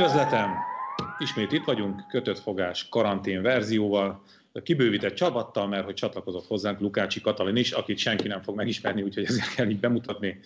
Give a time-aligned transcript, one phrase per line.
[0.00, 0.54] Üdvözletem!
[1.18, 4.22] Ismét itt vagyunk, kötött fogás karantén verzióval,
[4.62, 9.24] kibővített csapattal, mert hogy csatlakozott hozzánk Lukácsi Katalin is, akit senki nem fog megismerni, úgyhogy
[9.24, 10.40] ezért kell így bemutatni.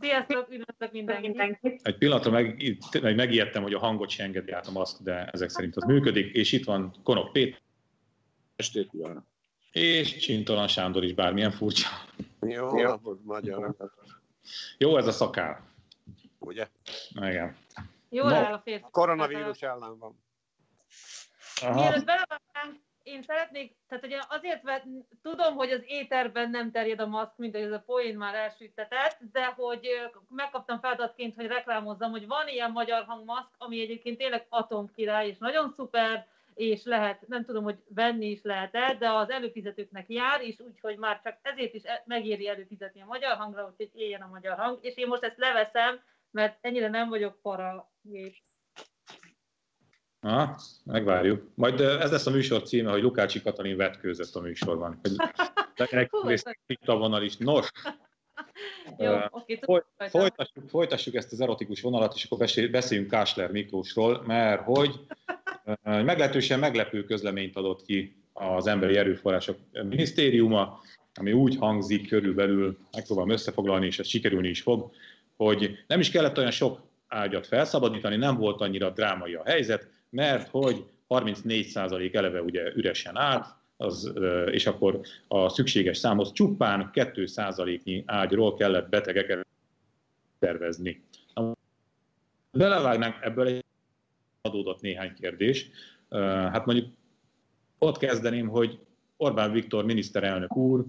[0.00, 1.80] Sziasztok, üdvözlök mindenkit!
[1.82, 5.76] Egy pillanatra meg, megijedtem, hogy a hangot se engedi át a maszk, de ezek szerint
[5.76, 7.60] az működik, és itt van Konok Péter.
[8.56, 9.24] Estét kívánok!
[9.72, 11.88] És Csintalan Sándor is, bármilyen furcsa.
[12.40, 12.94] Jó, Jó.
[13.22, 13.76] magyar.
[14.78, 15.64] Jó ez a szakál.
[16.38, 16.68] Ugye?
[17.14, 17.56] Igen.
[18.16, 18.34] Jó no.
[18.34, 18.86] áll a férfi.
[18.90, 20.24] Koronavírus ellen van.
[21.74, 24.84] Mielőtt belevágnánk, én szeretnék, tehát ugye azért vett,
[25.22, 29.18] tudom, hogy az éterben nem terjed a maszk, mint hogy ez a poén már elsüttetett,
[29.32, 29.88] de hogy
[30.28, 35.72] megkaptam feladatként, hogy reklámozzam, hogy van ilyen magyar hangmaszk, ami egyébként tényleg atomkirály, és nagyon
[35.76, 40.96] szuper, és lehet, nem tudom, hogy venni is lehet-e, de az előfizetőknek jár, és úgyhogy
[40.98, 44.78] már csak ezért is e- megéri előfizetni a magyar hangra, hogy éljen a magyar hang,
[44.80, 46.00] és én most ezt leveszem,
[46.36, 48.36] mert ennyire nem vagyok para gép.
[50.20, 51.50] Na, megvárjuk.
[51.54, 55.00] Majd ez lesz a műsor címe, hogy Lukácsi Katalin vetkőzött a műsorban.
[56.84, 57.36] Vonal is.
[57.36, 57.70] Nos,
[58.98, 59.60] Jó, uh, okay,
[60.08, 62.38] folytassuk, folytassuk ezt az erotikus vonalat, és akkor
[62.70, 65.00] beszéljünk Kásler Miklósról, mert hogy
[65.64, 70.80] uh, meglehetősen meglepő közleményt adott ki az Emberi Erőforrások Minisztériuma,
[71.14, 74.90] ami úgy hangzik körülbelül, megpróbálom összefoglalni, és ez sikerülni is fog,
[75.36, 80.48] hogy nem is kellett olyan sok ágyat felszabadítani, nem volt annyira drámai a helyzet, mert
[80.48, 84.12] hogy 34% eleve ugye üresen állt, az,
[84.50, 89.46] és akkor a szükséges számhoz csupán 2%-nyi ágyról kellett betegeket
[90.38, 91.04] tervezni.
[92.50, 93.64] Belevágnánk ebből egy
[94.40, 95.70] adódott néhány kérdés.
[96.50, 96.88] Hát mondjuk
[97.78, 98.78] ott kezdeném, hogy
[99.16, 100.84] Orbán Viktor miniszterelnök úr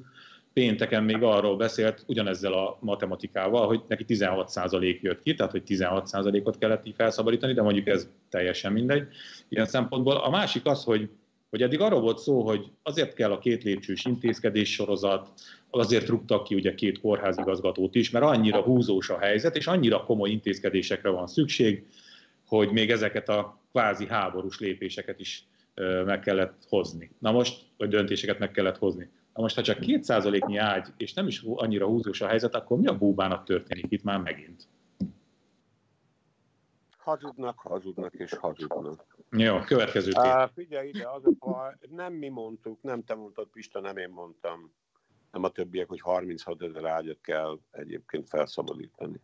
[0.57, 6.57] pénteken még arról beszélt, ugyanezzel a matematikával, hogy neki 16% jött ki, tehát hogy 16%-ot
[6.57, 9.07] kellett így felszabadítani, de mondjuk ez teljesen mindegy
[9.49, 10.15] ilyen szempontból.
[10.15, 11.09] A másik az, hogy
[11.49, 15.29] hogy eddig arról volt szó, hogy azért kell a két lépcsős intézkedés sorozat,
[15.69, 20.29] azért rúgtak ki ugye két kórházigazgatót is, mert annyira húzós a helyzet, és annyira komoly
[20.29, 21.85] intézkedésekre van szükség,
[22.47, 25.43] hogy még ezeket a kvázi háborús lépéseket is
[26.05, 27.11] meg kellett hozni.
[27.19, 29.09] Na most, vagy döntéseket meg kellett hozni.
[29.37, 32.87] Na most, ha csak kétszázaléknyi ágy, és nem is annyira húzós a helyzet, akkor mi
[32.87, 34.67] a búbának történik itt már megint?
[36.97, 39.17] Hazudnak, hazudnak és hazudnak.
[39.29, 40.51] Jó, következő tét.
[40.53, 44.73] Figyelj ide, az a, nem mi mondtuk, nem te mondtad, Pista, nem én mondtam,
[45.31, 49.21] nem a többiek, hogy 36 ezer ágyat kell egyébként felszabadítani.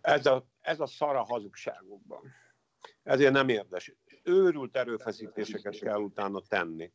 [0.00, 2.20] Ez a, ez a szara hazugságokban.
[3.02, 3.94] Ezért nem érdes.
[4.22, 6.92] Őrült erőfeszítéseket kell utána tenni.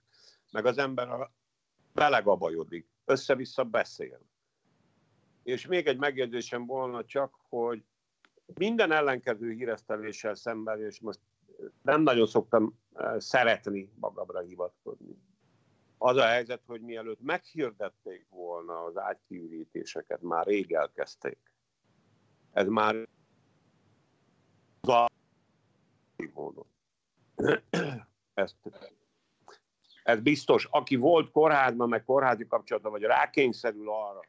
[0.52, 1.32] Meg az ember a
[1.94, 4.20] belegabajodik, össze-vissza beszél.
[5.44, 7.84] És még egy megjegyzésem volna csak, hogy
[8.54, 11.20] minden ellenkező híreszteléssel szemben, és most
[11.82, 15.18] nem nagyon szoktam eh, szeretni magamra hivatkozni.
[15.98, 21.40] Az a helyzet, hogy mielőtt meghirdették volna az ágykiürítéseket, már rég elkezdték.
[22.52, 23.08] Ez már
[26.34, 26.66] módon.
[28.34, 28.56] Ezt
[30.04, 34.20] ez biztos, aki volt kórházban, meg kórházi kapcsolatban, vagy rákényszerül arra,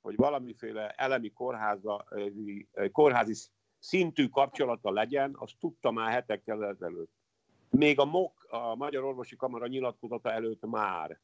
[0.00, 2.04] hogy valamiféle elemi kórháza,
[2.92, 3.34] kórházi
[3.78, 7.12] szintű kapcsolata legyen, azt tudta már hetekkel ezelőtt.
[7.70, 11.20] Még a MOK, a Magyar Orvosi Kamara nyilatkozata előtt már.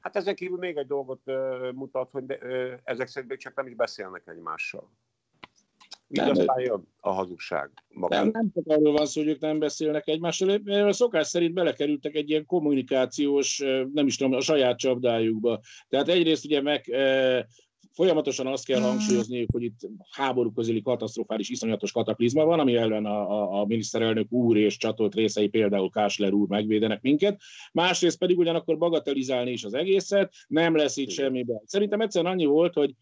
[0.00, 1.20] Hát ezen kívül még egy dolgot
[1.72, 2.38] mutat, hogy
[2.84, 4.90] ezek szerint csak nem is beszélnek egymással.
[6.08, 7.70] Így nem, aztán jön a hazugság.
[7.88, 8.14] Maga.
[8.14, 12.14] Nem, nem csak arról van szó, hogy ők nem beszélnek egymással, a szokás szerint belekerültek
[12.14, 13.58] egy ilyen kommunikációs,
[13.92, 15.60] nem is tudom, a saját csapdájukba.
[15.88, 16.90] Tehát egyrészt ugye meg
[17.98, 23.30] folyamatosan azt kell hangsúlyozniuk, hogy itt háború közeli katasztrofális, iszonyatos kataklizma van, ami ellen a,
[23.30, 27.40] a, a miniszterelnök úr és csatolt részei, például Kásler úr megvédenek minket.
[27.72, 31.62] Másrészt pedig ugyanakkor bagatelizálni is az egészet, nem lesz itt semmiben.
[31.64, 32.94] Szerintem egyszerűen annyi volt, hogy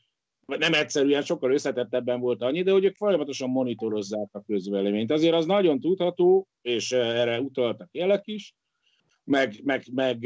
[0.47, 5.11] nem egyszerűen, sokkal összetettebben volt annyi, de hogy ők folyamatosan monitorozzák a közvéleményt.
[5.11, 8.55] Azért az nagyon tudható, és erre utaltak jelek is,
[9.25, 10.19] meg, meg, meg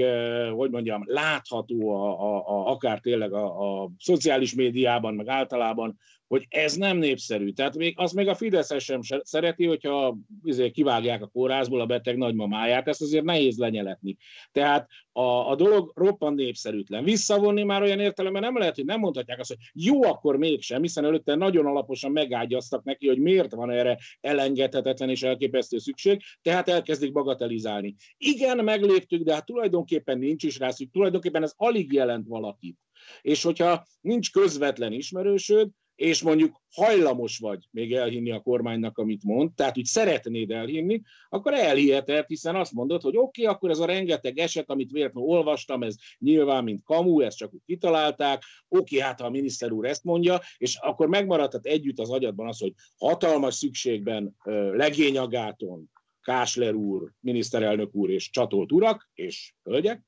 [0.54, 5.98] hogy mondjam, látható a, a, a, akár tényleg a, a szociális médiában, meg általában,
[6.30, 7.50] hogy ez nem népszerű.
[7.50, 12.16] Tehát még, az még a Fidesz sem szereti, hogyha izé, kivágják a kórházból a beteg
[12.16, 14.16] nagymamáját, ezt azért nehéz lenyeletni.
[14.52, 17.04] Tehát a, a dolog roppant népszerűtlen.
[17.04, 21.04] Visszavonni már olyan értelemben nem lehet, hogy nem mondhatják azt, hogy jó, akkor mégsem, hiszen
[21.04, 27.12] előtte nagyon alaposan megágyaztak neki, hogy miért van erre elengedhetetlen és elképesztő szükség, tehát elkezdik
[27.12, 27.94] bagatelizálni.
[28.16, 32.76] Igen, megléptük, de hát tulajdonképpen nincs is rá szükség, tulajdonképpen ez alig jelent valakit.
[33.20, 35.70] És hogyha nincs közvetlen ismerősöd,
[36.00, 41.54] és mondjuk hajlamos vagy még elhinni a kormánynak, amit mond, tehát úgy szeretnéd elhinni, akkor
[41.54, 45.82] elhiheted, hiszen azt mondod, hogy oké, okay, akkor ez a rengeteg eset, amit véletlenül olvastam,
[45.82, 49.86] ez nyilván, mint kamu, ezt csak úgy kitalálták, oké, okay, hát ha a miniszter úr
[49.86, 54.36] ezt mondja, és akkor megmaradhat együtt az agyadban az, hogy hatalmas szükségben
[54.72, 55.90] legényagáton,
[56.22, 60.02] Kásler úr, miniszterelnök úr és csatolt urak és hölgyek,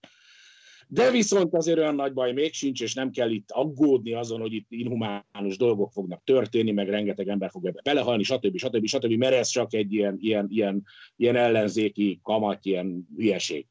[0.93, 4.53] de viszont azért olyan nagy baj még sincs, és nem kell itt aggódni azon, hogy
[4.53, 8.57] itt inhumánus dolgok fognak történni, meg rengeteg ember fog ebbe belehalni, stb.
[8.57, 8.87] stb.
[8.87, 9.13] stb.
[9.13, 10.83] mert ez csak egy ilyen, ilyen, ilyen,
[11.17, 13.67] ilyen ellenzéki kamat, ilyen hülyeség.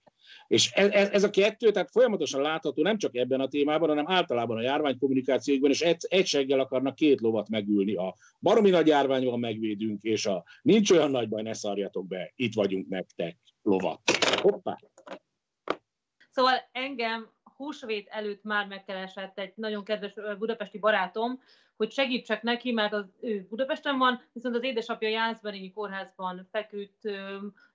[0.47, 4.05] És ez, ez, ez a kettő, tehát folyamatosan látható nem csak ebben a témában, hanem
[4.07, 7.95] általában a járványkommunikációkban, és egy, egy seggel akarnak két lovat megülni.
[7.95, 12.53] A baromi nagy járványban megvédünk, és a nincs olyan nagy baj, ne szarjatok be, itt
[12.53, 14.01] vagyunk nektek lovat.
[14.41, 14.77] Hoppá!
[16.31, 21.41] Szóval engem húsvét előtt már megkeresett egy nagyon kedves budapesti barátom,
[21.77, 27.09] hogy segítsek neki, mert az, ő Budapesten van, viszont az édesapja Jászberényi kórházban feküdt,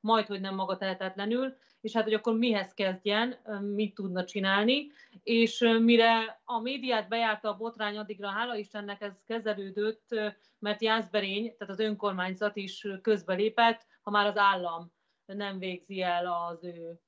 [0.01, 3.37] majd, hogy nem maga tehetetlenül, és hát, hogy akkor mihez kezdjen,
[3.75, 4.91] mit tudna csinálni,
[5.23, 10.15] és mire a médiát bejárta a botrány, addigra hála Istennek ez kezelődött,
[10.59, 14.93] mert Jászberény, tehát az önkormányzat is közbelépett, ha már az állam
[15.27, 17.01] nem végzi el az ő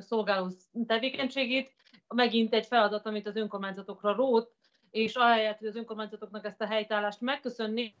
[0.00, 0.48] szolgáló
[0.86, 1.72] tevékenységét,
[2.08, 4.52] megint egy feladat, amit az önkormányzatokra rót,
[4.90, 7.94] és ahelyett, hogy az önkormányzatoknak ezt a helytállást megköszönni,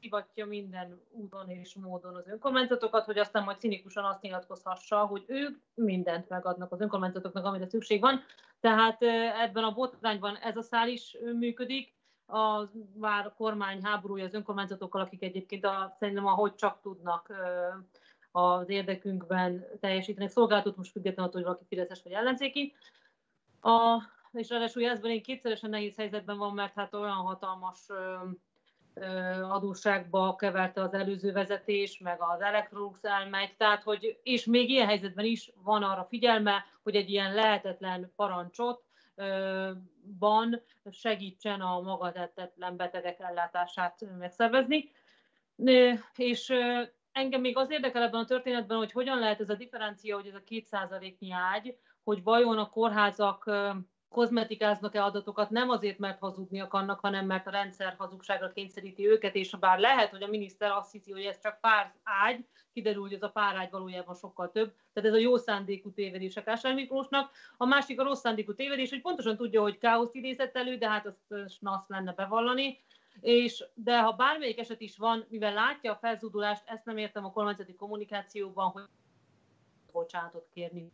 [0.00, 5.58] hivatja minden úton és módon az önkormányzatokat, hogy aztán majd cinikusan azt nyilatkozhassa, hogy ők
[5.74, 8.20] mindent megadnak az önkormányzatoknak, amire szükség van.
[8.60, 9.02] Tehát
[9.42, 11.94] ebben a botrányban ez a szál is működik,
[12.26, 17.32] a vár kormány háborúja az önkormányzatokkal, akik egyébként a, szerintem ahogy csak tudnak
[18.36, 22.74] az érdekünkben teljesítenek szolgáltatót, most függetlenül hogy valaki fideszes vagy ellenzéki.
[23.60, 24.02] A,
[24.32, 28.16] és ráadásul Jászban én kétszeresen nehéz helyzetben van, mert hát olyan hatalmas ö,
[28.94, 29.06] ö,
[29.42, 35.24] adósságba keverte az előző vezetés, meg az Electrolux elmegy, tehát hogy, és még ilyen helyzetben
[35.24, 38.84] is van arra figyelme, hogy egy ilyen lehetetlen parancsot
[40.18, 44.90] van segítsen a magatettetlen betegek ellátását megszervezni.
[46.16, 46.52] És
[47.16, 50.34] engem még az érdekel ebben a történetben, hogy hogyan lehet ez a differencia, hogy ez
[50.34, 53.50] a kétszázaléknyi ágy, hogy vajon a kórházak
[54.08, 59.50] kozmetikáznak-e adatokat, nem azért, mert hazudni akarnak, hanem mert a rendszer hazugságra kényszeríti őket, és
[59.50, 63.22] bár lehet, hogy a miniszter azt hiszi, hogy ez csak pár ágy, kiderül, hogy ez
[63.22, 64.74] a pár ágy valójában sokkal több.
[64.92, 67.30] Tehát ez a jó szándékú tévedés a Kásár Miklósnak.
[67.56, 71.06] A másik a rossz szándékú tévedés, hogy pontosan tudja, hogy káoszt idézett elő, de hát
[71.06, 72.78] azt nasz lenne bevallani.
[73.20, 77.32] És, de ha bármelyik eset is van, mivel látja a felzúdulást, ezt nem értem a
[77.32, 78.84] kormányzati kommunikációban, hogy
[79.92, 80.92] bocsánatot kérni.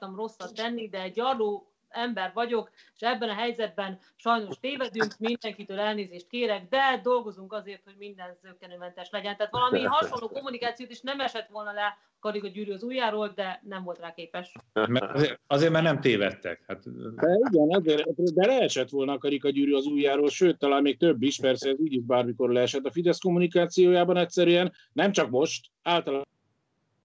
[0.00, 6.28] Rosszat tenni, de egy arról ember vagyok, és ebben a helyzetben sajnos tévedünk, mindenkitől elnézést
[6.28, 9.36] kérek, de dolgozunk azért, hogy minden zöggenőmentes legyen.
[9.36, 13.82] Tehát valami hasonló kommunikációt is nem esett volna le Kariga Gyűrű az ujjáról, de nem
[13.82, 14.52] volt rá képes.
[14.72, 16.64] Mert azért, azért, mert nem tévedtek.
[16.66, 16.82] Hát...
[17.14, 21.22] De igen, azért, de leesett volna a Karika Gyűrű az ujjáról, sőt, talán még több
[21.22, 26.26] is, persze ez így is bármikor leesett a Fidesz kommunikációjában egyszerűen, nem csak most, általában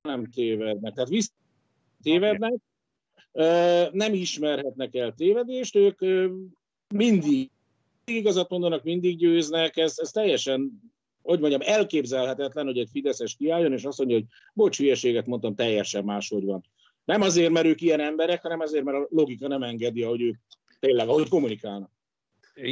[0.01, 0.93] nem tévednek.
[0.93, 1.33] Tehát visz
[2.01, 2.53] tévednek,
[3.91, 5.99] nem ismerhetnek el tévedést, ők
[6.95, 7.51] mindig
[8.05, 10.81] igazat mondanak, mindig győznek, ez, ez teljesen,
[11.21, 16.03] hogy mondjam, elképzelhetetlen, hogy egy Fideszes kiálljon, és azt mondja, hogy bocs, hülyeséget mondtam, teljesen
[16.03, 16.63] máshogy van.
[17.05, 20.35] Nem azért, mert ők ilyen emberek, hanem azért, mert a logika nem engedi, hogy ők
[20.79, 21.91] tényleg, ahogy kommunikálnak.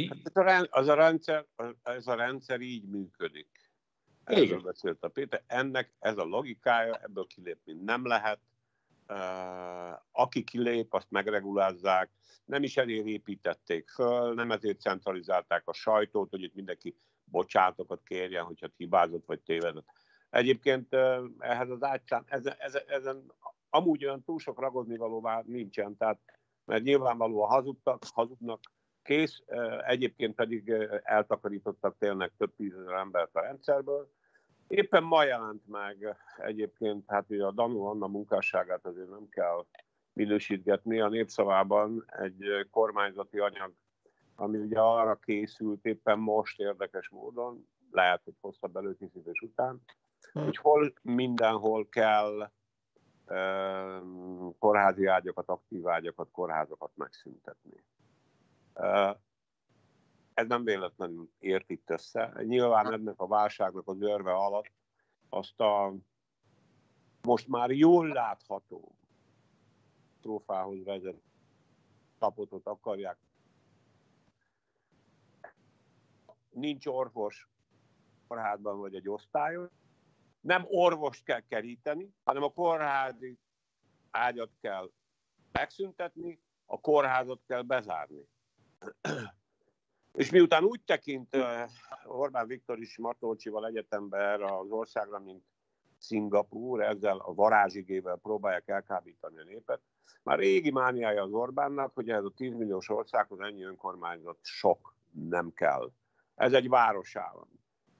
[0.08, 1.46] Hát az, a rendszer,
[1.82, 3.48] ez a rendszer így működik.
[4.24, 5.42] Erről beszélt a Péter.
[5.46, 8.38] Ennek ez a logikája, ebből kilépni nem lehet
[10.12, 12.10] aki kilép, azt megregulázzák,
[12.44, 18.44] nem is elég építették föl, nem ezért centralizálták a sajtót, hogy itt mindenki bocsátokat kérjen,
[18.44, 19.86] hogyha hibázott vagy tévedett.
[20.30, 20.94] Egyébként
[21.38, 23.32] ehhez az ágyszám, ezen, ezen, ezen
[23.70, 26.20] amúgy olyan túl sok ragozni valóvá nincsen, tehát
[26.64, 28.60] mert nyilvánvalóan hazudtak, hazudnak,
[29.02, 29.42] kész,
[29.86, 30.70] egyébként pedig
[31.02, 34.10] eltakarítottak tényleg több tízezer embert a rendszerből,
[34.72, 39.66] Éppen ma jelent meg egyébként, hát ugye a Danu Anna munkásságát azért nem kell
[40.12, 41.00] minősítgetni.
[41.00, 43.72] A népszavában egy kormányzati anyag,
[44.34, 49.82] ami ugye arra készült éppen most érdekes módon, lehet, hogy hosszabb előkészítés után,
[50.32, 50.44] hmm.
[50.44, 52.50] hogy hol mindenhol kell
[54.58, 57.84] kórházi ágyakat, aktív ágyakat, kórházakat megszüntetni
[60.34, 62.32] ez nem véletlenül ért itt össze.
[62.42, 64.72] Nyilván ennek a válságnak az örve alatt
[65.28, 65.94] azt a
[67.22, 68.96] most már jól látható
[70.20, 71.22] trófához vezet
[72.18, 73.18] tapotot akarják.
[76.52, 77.48] nincs orvos
[78.28, 79.70] kórházban vagy egy osztályon,
[80.40, 83.38] nem orvost kell keríteni, hanem a kórházi
[84.10, 84.90] ágyat kell
[85.52, 88.28] megszüntetni, a kórházat kell bezárni.
[90.12, 91.36] És miután úgy tekint
[92.04, 95.44] Orbán Viktor is Matolcsival egyetembe erre az országra, mint
[95.98, 99.80] Szingapúr, ezzel a varázsigével próbálják elkábítani a népet,
[100.22, 105.52] már régi mániája az Orbánnak, hogy ez a 10 milliós országhoz ennyi önkormányzat sok nem
[105.52, 105.92] kell.
[106.34, 107.48] Ez egy városállam.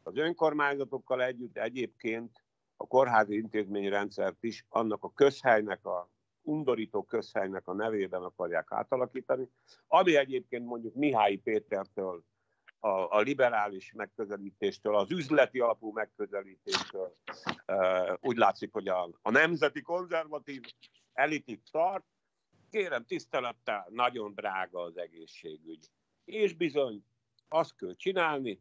[0.02, 2.44] Az önkormányzatokkal együtt egyébként
[2.76, 6.10] a kórházi intézményrendszert is annak a közhelynek, a
[6.42, 9.48] undorító közhelynek a nevében akarják átalakítani,
[9.86, 12.24] ami egyébként mondjuk Mihály Pétertől,
[12.84, 17.16] a, a liberális megközelítéstől, az üzleti alapú megközelítéstől
[18.20, 20.62] úgy látszik, hogy a, a nemzeti konzervatív
[21.12, 22.04] elitik tart.
[22.70, 25.86] Kérem, tisztelettel, nagyon drága az egészségügy.
[26.24, 27.04] És bizony,
[27.48, 28.60] azt kell csinálni,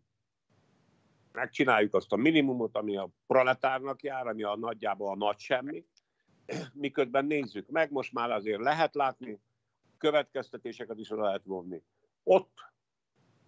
[1.32, 5.86] megcsináljuk azt a minimumot, ami a proletárnak jár, ami a nagyjából a nagy semmi,
[6.74, 9.40] miközben nézzük meg, most már azért lehet látni,
[9.98, 11.84] következtetéseket is lehet vonni.
[12.24, 12.60] Ott,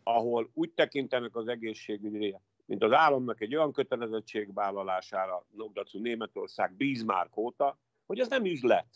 [0.04, 7.80] ahol úgy tekintenek az egészségügyre, mint az államnak egy olyan kötelezettségvállalására, Nogdacu Németország Bismarck óta,
[8.06, 8.88] hogy ez nem üzlet.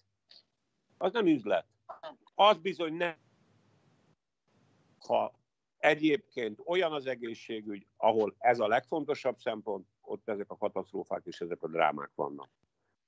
[0.98, 1.66] Az nem üzlet.
[2.36, 3.16] Az bizony nem.
[5.00, 5.34] Ha
[5.78, 11.64] egyébként olyan az egészségügy, ahol ez a legfontosabb szempont, ott ezek a katasztrófák és ezek
[11.64, 12.50] a drámák vannak.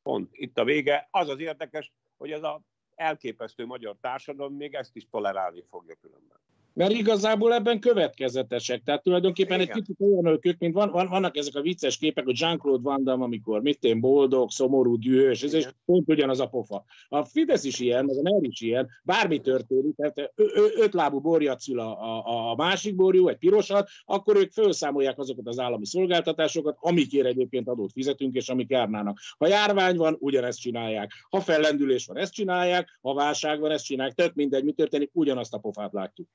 [0.09, 1.07] Pont itt a vége.
[1.11, 2.61] Az az érdekes, hogy ez a
[2.95, 6.39] elképesztő magyar társadalom még ezt is tolerálni fogja különben
[6.73, 8.83] mert igazából ebben következetesek.
[8.83, 9.75] Tehát tulajdonképpen Igen.
[9.75, 13.03] egy kicsit olyan ők, mint van, van, vannak ezek a vicces képek, hogy Jean-Claude Van
[13.03, 16.83] Damme, amikor mit én boldog, szomorú, dühös, ez és pont ugyanaz a pofa.
[17.07, 20.31] A Fidesz is ilyen, meg a NER is ilyen, bármi történik, tehát
[20.75, 25.47] öt lábú borjat szül a, a, a másik borjú, egy pirosat, akkor ők felszámolják azokat
[25.47, 29.19] az állami szolgáltatásokat, amikért egyébként adót fizetünk, és amik járnának.
[29.37, 31.11] Ha járvány van, ugyanezt csinálják.
[31.29, 34.15] Ha fellendülés van, ezt csinálják, ha válság van, ezt csinálják.
[34.15, 36.27] Tök mindegy, mi történik, ugyanazt a pofát látjuk.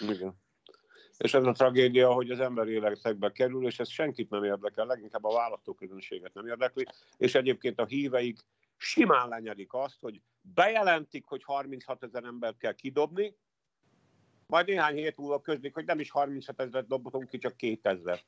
[0.00, 0.40] Igen.
[1.18, 5.24] És ez a tragédia, hogy az ember életekbe kerül, és ez senkit nem érdekel, leginkább
[5.24, 8.38] a választóközönséget nem érdekli, és egyébként a híveik
[8.76, 13.36] simán lenyedik azt, hogy bejelentik, hogy 36 ezer embert kell kidobni,
[14.46, 18.20] majd néhány hét múlva közlik, hogy nem is 36 ezeret dobhatunk ki, csak 2000.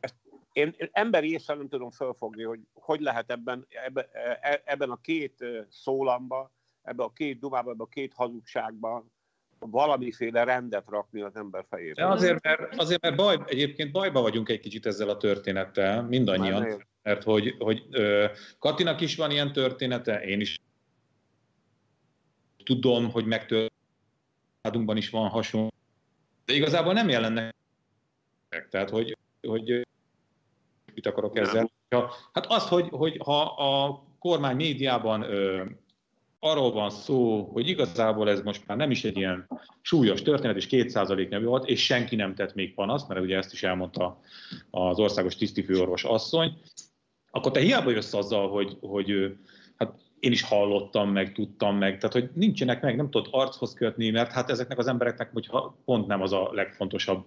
[0.00, 0.14] Ezt
[0.52, 4.06] én emberi észre nem tudom felfogni, hogy hogy lehet ebben, ebben,
[4.40, 6.50] e, ebben a két szólamba,
[6.82, 9.12] ebben a két dumában, ebben a két hazugságban
[9.58, 12.02] valamiféle rendet rakni az ember fejébe.
[12.02, 16.84] De azért, mert, azért, mert baj, egyébként bajba vagyunk egy kicsit ezzel a történettel, mindannyian,
[17.02, 18.26] mert hogy, hogy ö,
[18.58, 20.60] Katinak is van ilyen története, én is
[22.64, 23.72] tudom, hogy megtörtént,
[24.94, 25.72] is van hasonló,
[26.44, 27.54] de igazából nem jelennek
[28.70, 29.16] tehát hogy,
[29.48, 29.86] hogy
[30.94, 31.70] mit akarok ezzel?
[31.88, 35.64] Ja, hát azt, hogy, hogy ha a kormány médiában ö,
[36.44, 39.48] arról van szó, hogy igazából ez most már nem is egy ilyen
[39.80, 43.52] súlyos történet, és 2% nevű volt, és senki nem tett még panaszt, mert ugye ezt
[43.52, 44.20] is elmondta
[44.70, 46.58] az országos tisztifőorvos asszony,
[47.30, 49.36] akkor te hiába jössz azzal, hogy, hogy
[49.76, 54.10] hát én is hallottam, meg tudtam meg, tehát hogy nincsenek meg, nem tudod archoz kötni,
[54.10, 57.26] mert hát ezeknek az embereknek hogyha pont nem az a legfontosabb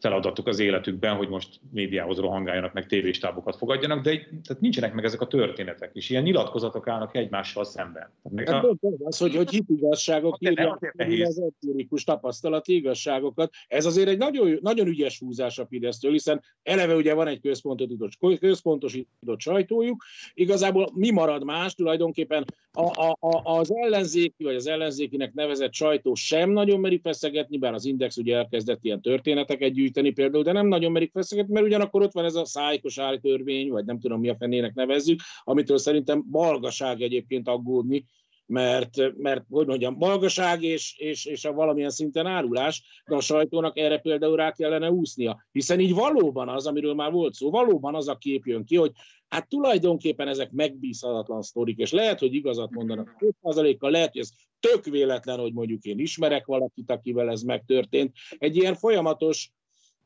[0.00, 5.20] feladatuk az életükben, hogy most médiához rohangáljanak, meg tévéstábokat fogadjanak, de tehát nincsenek meg ezek
[5.20, 8.10] a történetek, és ilyen nyilatkozatok állnak egymással szemben.
[8.36, 8.76] Hát a...
[9.04, 13.52] az, hogy, hogy hitigazságok írják az empirikus tapasztalati igazságokat.
[13.68, 18.38] Ez azért egy nagyon, nagyon ügyes húzás a Fidesztől, hiszen eleve ugye van egy központosított,
[18.38, 25.34] központosított sajtójuk, igazából mi marad más, tulajdonképpen a, a, a, az ellenzéki, vagy az ellenzékinek
[25.34, 30.42] nevezett sajtó sem nagyon meri feszegetni, bár az Index ugye elkezdett ilyen történeteket gyűjteni például,
[30.42, 33.98] de nem nagyon merik feszegetni, mert ugyanakkor ott van ez a szájkos állítörvény, vagy nem
[33.98, 38.04] tudom mi a fenének nevezzük, amitől szerintem balgaság egyébként aggódni,
[38.46, 43.78] mert, mert hogy mondjam, balgaság és, és, és a valamilyen szinten árulás, de a sajtónak
[43.78, 45.46] erre például rá kellene úsznia.
[45.52, 48.92] Hiszen így valóban az, amiről már volt szó, valóban az a kép jön ki, hogy
[49.28, 54.84] hát tulajdonképpen ezek megbízhatatlan sztorik, és lehet, hogy igazat mondanak 5%-kal, lehet, hogy ez tök
[54.84, 58.12] véletlen, hogy mondjuk én ismerek valakit, akivel ez megtörtént.
[58.38, 59.50] Egy ilyen folyamatos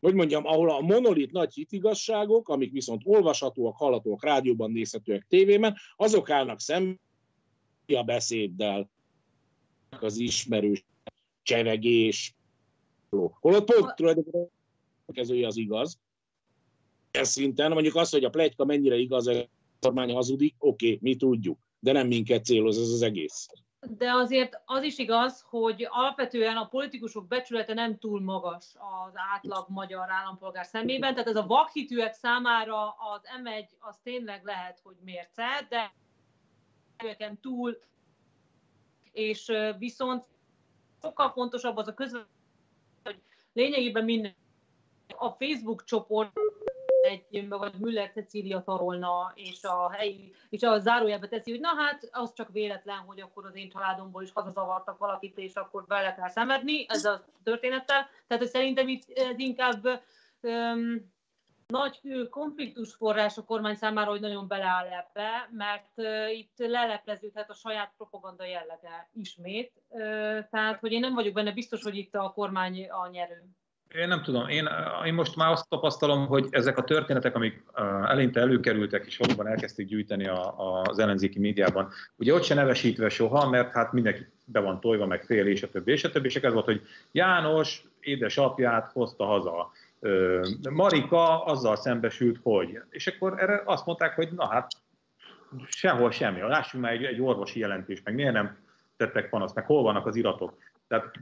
[0.01, 6.31] hogy mondjam, ahol a monolit nagy hitigasságok, amik viszont olvashatóak, hallhatóak, rádióban nézhetőek tévében, azok
[6.31, 7.01] állnak szemben
[7.87, 8.91] a beszéddel,
[10.01, 10.85] az ismerős
[11.43, 12.35] csevegés,
[13.41, 14.49] holott pont tulajdonképpen
[15.07, 15.99] kezője az igaz.
[17.11, 19.49] Ez szinten, mondjuk azt, hogy a plegyka mennyire igaz, a
[19.81, 23.49] kormány hazudik, oké, okay, mi tudjuk, de nem minket céloz ez az egész.
[23.81, 29.67] De azért az is igaz, hogy alapvetően a politikusok becsülete nem túl magas az átlag
[29.69, 35.67] magyar állampolgár szemében, tehát ez a vakhitűek számára az M1 az tényleg lehet, hogy mérce,
[35.69, 35.93] de
[37.05, 37.81] őken túl,
[39.13, 40.25] és viszont
[41.03, 42.29] sokkal fontosabb az a közvetlen,
[43.03, 43.23] hogy
[43.53, 44.35] lényegében minden
[45.17, 46.33] a Facebook csoport
[47.03, 52.09] egy, vagy Müller Cecília tarolna, és a helyi, és a zárójelbe teszi, hogy na hát,
[52.13, 56.29] az csak véletlen, hogy akkor az én családomból is hazazavartak valakit, és akkor vele kell
[56.29, 58.09] szenvedni, ez a történettel.
[58.27, 60.03] Tehát, hogy szerintem itt ez inkább
[60.41, 61.13] um,
[61.67, 67.55] nagy konfliktus forrás a kormány számára, hogy nagyon beleáll ebbe, mert uh, itt lelepleződhet a
[67.55, 69.73] saját propaganda jellege ismét.
[69.89, 70.01] Uh,
[70.51, 73.43] tehát, hogy én nem vagyok benne biztos, hogy itt a kormány a nyerő.
[73.95, 74.69] Én nem tudom, én,
[75.07, 77.63] én most már azt tapasztalom, hogy ezek a történetek, amik
[78.05, 83.49] eleinte előkerültek, és valóban elkezdték gyűjteni a, az ellenzéki médiában, ugye ott se nevesítve soha,
[83.49, 86.37] mert hát mindenki be van tojva, meg fél, és a többi, és a többi, és
[86.37, 86.83] ez volt, hogy
[87.13, 89.71] János édesapját hozta haza,
[90.71, 92.81] Marika azzal szembesült, hogy.
[92.91, 94.71] És akkor erre azt mondták, hogy na hát
[95.69, 96.41] sehol semmi.
[96.41, 98.57] Lássunk már egy, egy orvosi jelentést, meg miért nem
[98.97, 100.55] tettek panaszt, meg hol vannak az iratok.
[100.89, 101.13] Tehát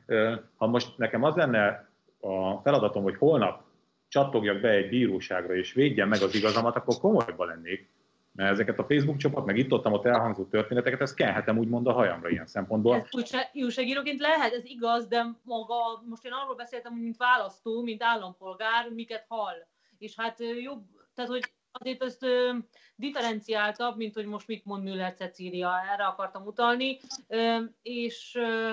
[0.56, 1.87] ha most nekem az lenne
[2.20, 3.62] a feladatom, hogy holnap
[4.08, 7.90] csattogjak be egy bíróságra és védjem meg az igazamat, akkor komolyban lennék.
[8.32, 11.92] Mert ezeket a Facebook csoport, meg itt ott, ott elhangzó történeteket, ezt kelhetem úgymond a
[11.92, 12.96] hajamra ilyen szempontból.
[13.10, 18.90] Ez újságíróként lehet, ez igaz, de maga, most én arról beszéltem, mint választó, mint állampolgár,
[18.94, 19.66] miket hall.
[19.98, 20.82] És hát jobb,
[21.14, 22.56] tehát hogy azért ezt ö,
[22.96, 28.72] differenciáltabb, mint hogy most mit mond Müller Cecília, erre akartam utalni, ö, és ö,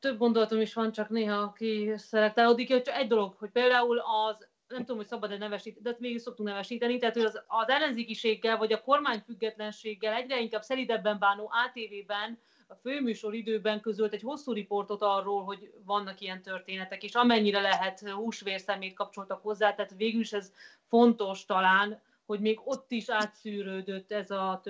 [0.00, 4.80] több gondolatom is van, csak néha kiszelektálódik, hogy csak egy dolog, hogy például az nem
[4.80, 8.82] tudom, hogy szabad-e nevesíteni, de mégis szoktunk nevesíteni, tehát hogy az, az ellenzékiséggel vagy a
[8.82, 15.44] kormány függetlenséggel egyre inkább szelidebben bánó ATV-ben a főműsor időben közölt egy hosszú riportot arról,
[15.44, 20.52] hogy vannak ilyen történetek, és amennyire lehet húsvérszemét kapcsoltak hozzá, tehát végül is ez
[20.88, 24.62] fontos talán, hogy még ott is átszűrődött ez a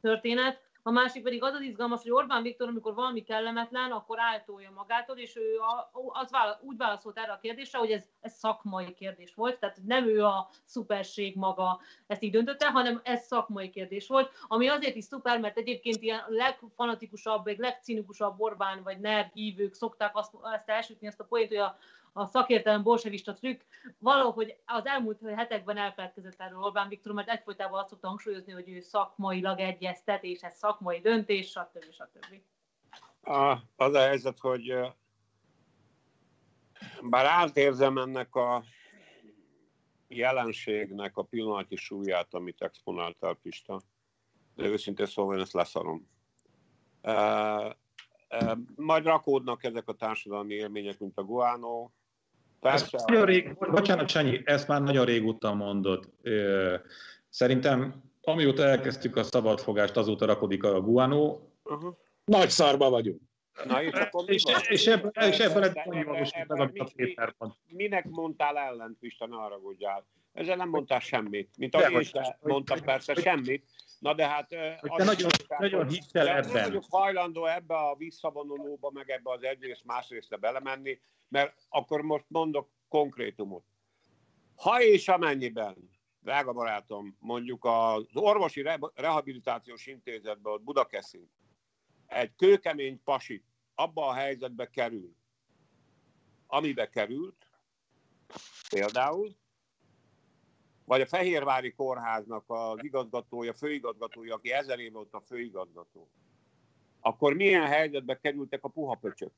[0.00, 0.67] történet.
[0.88, 5.16] A másik pedig az az izgalmas, hogy Orbán Viktor, amikor valami kellemetlen, akkor áltolja magától,
[5.16, 5.56] és ő
[6.12, 10.06] az vála, úgy válaszolt erre a kérdésre, hogy ez, ez szakmai kérdés volt, tehát nem
[10.06, 15.04] ő a szuperség maga ezt így döntötte, hanem ez szakmai kérdés volt, ami azért is
[15.04, 21.06] szuper, mert egyébként ilyen legfanatikusabb, vagy legcinikusabb Orbán vagy NER hívők szokták azt, azt elsütni,
[21.06, 21.78] azt a poént, hogy a
[22.12, 23.60] a szakértelem bolsevista trükk,
[23.98, 28.80] valahogy az elmúlt hetekben elfeledkezett erről Orbán Viktor, mert egyfolytában azt szokta hangsúlyozni, hogy ő
[28.80, 31.92] szakmailag egyeztet, és ez szakmai döntés, stb.
[31.92, 32.34] stb.
[33.30, 34.74] A, az a helyzet, hogy
[37.02, 38.64] bár átérzem ennek a
[40.08, 43.80] jelenségnek a pillanatnyi súlyát, amit exponáltál, Pista,
[44.54, 46.08] de őszintén szóval én ezt leszarom.
[47.02, 47.72] Uh,
[48.76, 51.90] majd rakódnak ezek a társadalmi élmények, mint a guano,
[53.06, 56.12] Nagyon rég, bocsánat, Sanyi, ezt már nagyon régóta mondod.
[57.28, 61.38] Szerintem amióta elkezdtük a szabadfogást, azóta rakodik a guano.
[61.64, 61.94] Uh-huh.
[62.24, 63.20] Nagy szarba vagyunk.
[63.64, 66.08] Na, és, akkor és, és, ebben, és ebben egy meg,
[66.46, 67.52] amit a Péter mond.
[67.66, 70.06] Minek mondtál ellent, Pista, ne haragudjál.
[70.32, 71.50] Ezzel nem mondtál semmit.
[71.58, 73.64] Mint ahogy én sem mondtam persze semmit.
[73.98, 74.48] Na de hát...
[74.48, 76.52] Te nagyon, nagyon hittel ebben.
[76.52, 82.24] Nem vagyok hajlandó ebbe a visszavonulóba, meg ebbe az egyrészt másrésztre belemenni, mert akkor most
[82.28, 83.64] mondok konkrétumot.
[84.56, 88.62] Ha és amennyiben, drága barátom, mondjuk az orvosi
[88.94, 91.30] rehabilitációs intézetben, Budakeszin,
[92.06, 95.16] egy kőkemény pasi abba a helyzetbe kerül,
[96.46, 97.50] amibe került,
[98.68, 99.36] például,
[100.88, 106.10] vagy a Fehérvári Kórháznak az igazgatója, főigazgatója, aki ezer éve ott a főigazgató,
[107.00, 109.32] akkor milyen helyzetbe kerültek a puha pöcsök?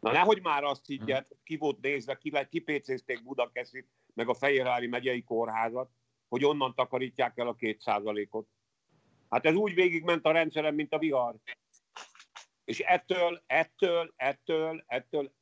[0.00, 5.22] Na nehogy már azt higgyen, ki volt nézve, ki, kipécézték Budakeszit, meg a Fehérvári megyei
[5.22, 5.90] kórházat,
[6.28, 8.48] hogy onnan takarítják el a kétszázalékot.
[9.28, 11.36] Hát ez úgy végigment a rendszerem, mint a vihar.
[12.64, 15.32] És ettől, ettől, ettől, ettől,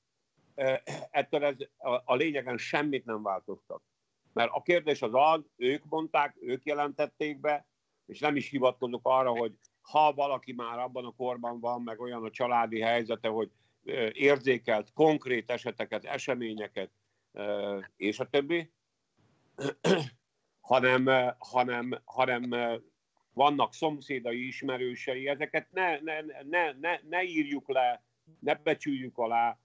[1.10, 3.82] ettől ez a, a lényegen semmit nem változtat.
[4.36, 7.66] Mert a kérdés az az, ők mondták, ők jelentették be,
[8.06, 12.24] és nem is hivatkozok arra, hogy ha valaki már abban a korban van, meg olyan
[12.24, 13.50] a családi helyzete, hogy
[14.12, 16.90] érzékelt konkrét eseteket, eseményeket,
[17.96, 18.72] és a többi,
[20.70, 22.54] hanem, hanem, hanem
[23.32, 28.04] vannak szomszédai, ismerősei, ezeket ne, ne, ne, ne, ne írjuk le,
[28.38, 29.58] ne becsüljük alá,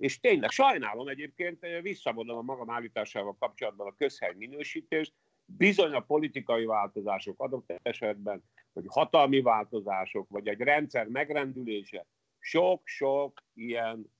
[0.00, 5.12] és tényleg sajnálom egyébként, visszavonom a magam állításával kapcsolatban a közhely minősítést,
[5.44, 12.06] bizony a politikai változások adott esetben hogy hatalmi változások, vagy egy rendszer megrendülése,
[12.38, 14.12] sok-sok ilyen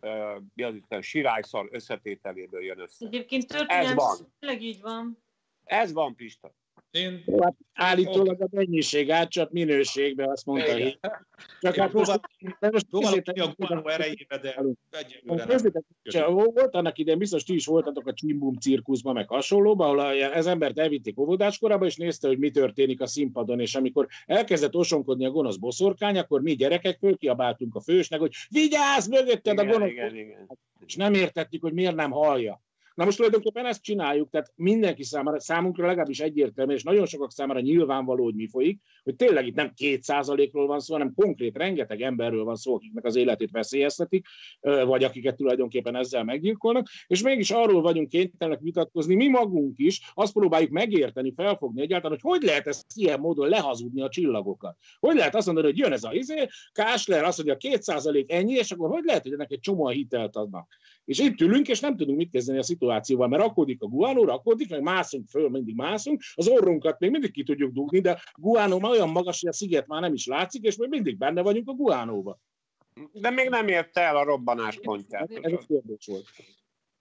[0.00, 3.06] uh, mi az itt, sirályszar összetételéből jön össze.
[3.06, 4.00] Egyébként történelmi
[4.38, 5.22] tényleg így van.
[5.64, 6.54] Ez van, Pista.
[6.94, 7.24] Én...
[7.40, 10.72] Hát állítólag a mennyiség átcsap minőségbe, azt mondta.
[10.72, 10.98] Hogy...
[11.60, 12.20] Csak hát most,
[12.60, 18.06] most próbálok ki a Guanó erejébe, de egyelőre Volt annak idején, biztos ti is voltatok
[18.06, 23.00] a Csimbum cirkuszban, meg hasonlóban, ahol ez embert elvitték óvodáskorába, és nézte, hogy mi történik
[23.00, 28.20] a színpadon, és amikor elkezdett osonkodni a gonosz boszorkány, akkor mi gyerekek fölkiabáltunk a fősnek,
[28.20, 30.48] hogy vigyázz mögötted a gonosz igen, igen.
[30.86, 32.62] És nem értettük, hogy miért nem hallja.
[32.94, 37.60] Na most tulajdonképpen ezt csináljuk, tehát mindenki számára, számunkra legalábbis egyértelmű, és nagyon sokak számára
[37.60, 42.00] nyilvánvaló, hogy mi folyik, hogy tényleg itt nem két százalékról van szó, hanem konkrét rengeteg
[42.00, 44.26] emberről van szó, akiknek az életét veszélyeztetik,
[44.60, 50.32] vagy akiket tulajdonképpen ezzel meggyilkolnak, és mégis arról vagyunk kénytelenek vitatkozni, mi magunk is, azt
[50.32, 54.76] próbáljuk megérteni, felfogni egyáltalán, hogy hogy lehet ezt ilyen módon lehazudni a csillagokat.
[54.98, 58.52] Hogy lehet azt mondani, hogy jön ez a izé, Kásler azt mondja, két százalék ennyi,
[58.52, 60.76] és akkor hogy lehet, hogy ennek egy csomó hitelt adnak.
[61.04, 64.70] És itt ülünk, és nem tudunk mit kezdeni a szituációval, mert rakódik a guánó, rakódik,
[64.70, 68.90] meg mászunk föl, mindig mászunk, az orrunkat még mindig ki tudjuk dugni, de guánó már
[68.90, 71.72] olyan magas, hogy a sziget már nem is látszik, és még mindig benne vagyunk a
[71.72, 72.38] guánóba.
[73.12, 75.30] De még nem érte el a robbanás pontját.
[75.30, 76.26] Ez a kérdés volt.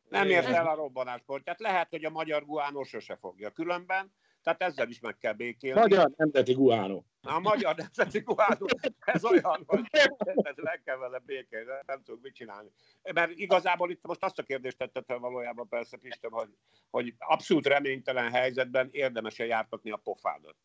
[0.09, 1.59] Nem érte el a robbanás pontját.
[1.59, 3.49] Lehet, hogy a magyar guánó sose fogja.
[3.49, 4.11] Különben
[4.43, 5.79] tehát ezzel is meg kell békélni.
[5.79, 7.05] Magyar nemzeti guánó.
[7.27, 8.67] A magyar nemzeti guánó,
[8.99, 12.69] ez olyan, hogy ez kell vele békélni, nem tudok mit csinálni.
[13.13, 16.49] Mert igazából itt most azt a kérdést tetted fel valójában persze, Pista, hogy,
[16.89, 20.55] hogy abszolút reménytelen helyzetben érdemes-e jártatni a pofádat.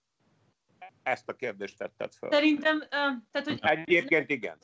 [1.03, 2.31] Ezt a kérdést tetted fel.
[2.31, 2.87] Szerintem,
[3.31, 3.59] tehát, hogy...
[3.61, 4.59] Egyébként igen.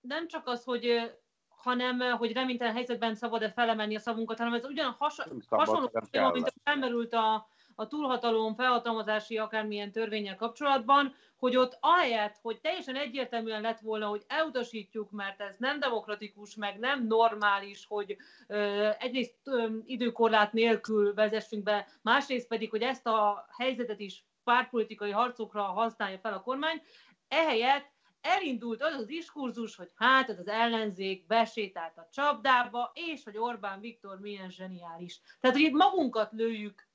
[0.00, 1.12] Nem csak az, hogy
[1.48, 5.16] hanem hogy reménytelen helyzetben szabad-e felemelni a szavunkat, hanem ez ugyan has,
[5.48, 5.90] hasonló,
[6.32, 7.48] mint felmerült a,
[7.80, 14.24] a túlhatalom, felhatalmazási akármilyen törvényel kapcsolatban, hogy ott ahelyett, hogy teljesen egyértelműen lett volna, hogy
[14.26, 18.16] elutasítjuk, mert ez nem demokratikus, meg nem normális, hogy
[18.46, 25.10] ö, egyrészt ö, időkorlát nélkül vezessünk be, másrészt pedig, hogy ezt a helyzetet is pártpolitikai
[25.10, 26.82] harcokra használja fel a kormány,
[27.28, 27.90] ehelyett
[28.20, 33.80] elindult az az diskurzus, hogy hát ez az ellenzék besétált a csapdába, és hogy Orbán
[33.80, 35.20] Viktor milyen zseniális.
[35.40, 36.88] Tehát, hogy itt magunkat lőjük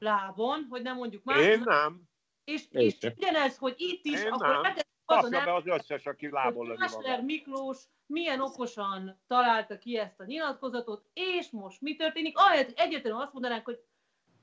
[0.00, 1.46] lábon, hogy nem mondjuk más.
[1.46, 2.02] Én nem.
[2.44, 4.74] És, és ugyanez, hogy itt is, Én akkor nem.
[5.04, 10.24] azon be az összes, aki lából lövi Másler Miklós milyen okosan találta ki ezt a
[10.24, 12.38] nyilatkozatot, és most mi történik?
[12.38, 13.80] Ahelyett, hogy egyértelműen azt mondanánk, hogy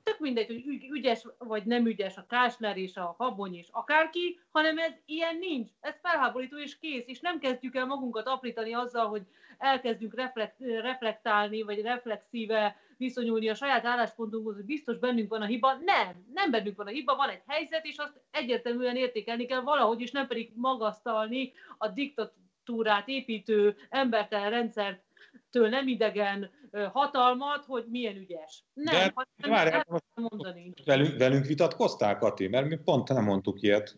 [0.04, 4.78] tök mindegy, hogy ügyes vagy nem ügyes a Kásler és a Habony és akárki, hanem
[4.78, 5.70] ez ilyen nincs.
[5.80, 9.22] Ez felháborító és kész, és nem kezdjük el magunkat aprítani azzal, hogy
[9.58, 15.74] elkezdünk reflekt, reflektálni, vagy reflexíve viszonyulni a saját álláspontunkhoz, hogy biztos bennünk van a hiba.
[15.74, 20.02] Nem, nem bennünk van a hiba, van egy helyzet, és azt egyértelműen értékelni kell valahogy,
[20.02, 25.06] és nem pedig magasztalni a diktatúrát építő embertelen rendszert
[25.50, 26.52] től nem idegen
[26.92, 28.64] hatalmat, hogy milyen ügyes.
[28.74, 30.74] Nem, De, várj, el mondani.
[30.86, 32.48] Velünk, velünk vitatkoztál, Kati?
[32.48, 33.98] Mert mi pont nem mondtuk ilyet.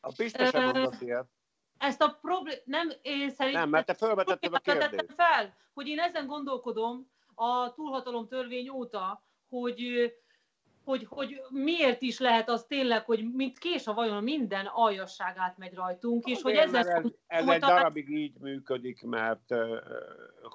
[0.00, 1.26] A Pista sem mondott ilyet.
[1.78, 3.62] Ezt a problém, nem, én szerintem...
[3.62, 5.14] Nem, mert te felvetetted a kérdést.
[5.16, 10.12] fel, hogy én ezen gondolkodom a túlhatalom törvény óta, hogy
[10.88, 15.74] hogy, hogy miért is lehet az tényleg, hogy mint kés a vajon minden aljasság átmegy
[15.74, 16.88] rajtunk, és hogy ezzel...
[16.88, 19.54] Ez, ez egy darabig így működik, mert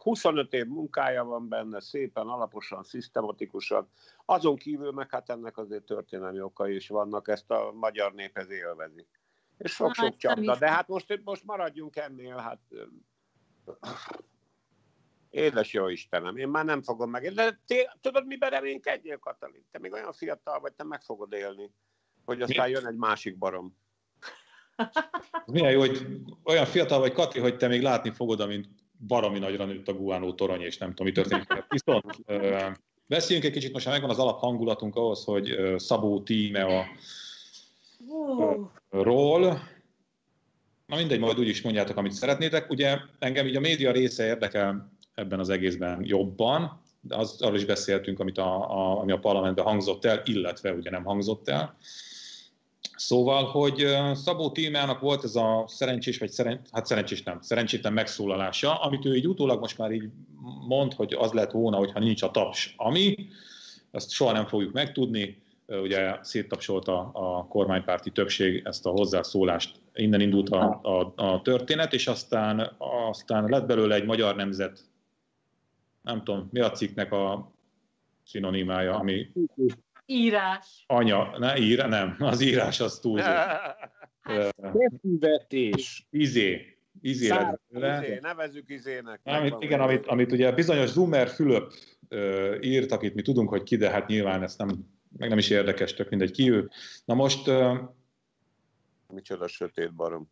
[0.03, 3.89] 25 év munkája van benne, szépen, alaposan, szisztematikusan.
[4.25, 8.49] Azon kívül meg hát ennek azért történelmi okai is vannak, ezt a magyar nép ez
[8.49, 9.07] élvezi.
[9.57, 12.59] És sok-sok hát, csapda, de hát most, most maradjunk ennél, hát
[15.33, 17.33] Édes jó Istenem, én már nem fogom meg.
[17.33, 19.65] De te, tudod, miben reménykedjél, Katalin?
[19.71, 21.71] Te még olyan fiatal vagy, te meg fogod élni,
[22.25, 22.71] hogy aztán Mi?
[22.71, 23.77] jön egy másik barom.
[25.45, 26.07] Milyen jó, hogy
[26.43, 28.67] olyan fiatal vagy, Kati, hogy te még látni fogod, amint
[29.07, 31.65] baromi nagyra nőtt a Guánó torony, és nem tudom, mi történik.
[31.67, 32.17] Viszont
[33.05, 36.85] beszéljünk egy kicsit, most már megvan az alaphangulatunk ahhoz, hogy Szabó tíme a
[38.89, 39.41] ról.
[40.85, 42.69] Na mindegy, majd úgy is mondjátok, amit szeretnétek.
[42.69, 47.65] Ugye engem így a média része érdekel ebben az egészben jobban, de az, arról is
[47.65, 51.75] beszéltünk, amit a, a, ami a parlamentben hangzott el, illetve ugye nem hangzott el.
[52.95, 58.75] Szóval, hogy Szabó Tímának volt ez a szerencsés, vagy szeren, hát szerencsés nem, szerencsétlen megszólalása,
[58.75, 60.09] amit ő így utólag most már így
[60.67, 63.15] mond, hogy az lett volna, hogyha nincs a taps, ami,
[63.91, 70.49] azt soha nem fogjuk megtudni, ugye széttapsolta a kormánypárti többség ezt a hozzászólást, innen indult
[70.49, 72.75] a, a, a történet, és aztán,
[73.09, 74.79] aztán lett belőle egy magyar nemzet
[76.03, 77.51] nem tudom, mi a cikknek a
[78.23, 79.31] szinonimája, ami
[80.05, 80.83] Írás.
[80.87, 83.29] Anya, ne, ír, nem, az írás az túlzó.
[85.01, 86.07] Vetés.
[86.09, 86.77] Izé.
[87.01, 89.19] Izé Szár, izé, nevezzük izének.
[89.23, 91.73] Amit, igen, amit, amit ugye bizonyos Zoomer Fülöp
[92.09, 94.69] uh, írt, akit mi tudunk, hogy ki, de hát nyilván ezt nem,
[95.17, 96.69] meg nem is érdekes, tök mindegy ki ő.
[97.05, 97.47] Na most...
[97.47, 97.77] Uh,
[99.07, 100.31] Micsoda sötét barom.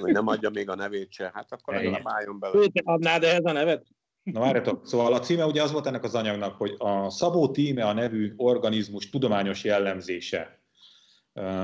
[0.00, 2.66] Hogy nem adja még a nevét se, hát akkor legalább álljon bele.
[2.84, 3.86] Adnád ehhez a nevet?
[4.32, 7.84] Na várjatok, szóval a címe ugye az volt ennek az anyagnak, hogy a Szabó Tíme
[7.84, 10.58] a nevű organizmus tudományos jellemzése.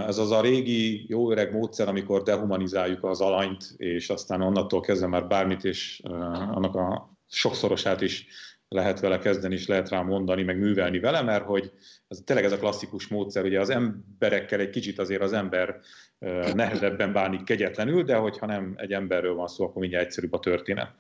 [0.06, 5.06] Ez az a régi, jó öreg módszer, amikor dehumanizáljuk az alanyt, és aztán onnantól kezdve
[5.06, 6.00] már bármit, és
[6.52, 8.26] annak a sokszorosát is
[8.68, 11.72] lehet vele kezdeni, és lehet rá mondani, meg művelni vele, mert hogy
[12.08, 15.80] ez tényleg ez a klasszikus módszer, ugye az emberekkel egy kicsit azért az ember
[16.54, 20.94] nehezebben bánik kegyetlenül, de hogyha nem egy emberről van szó, akkor mindjárt egyszerűbb a történet.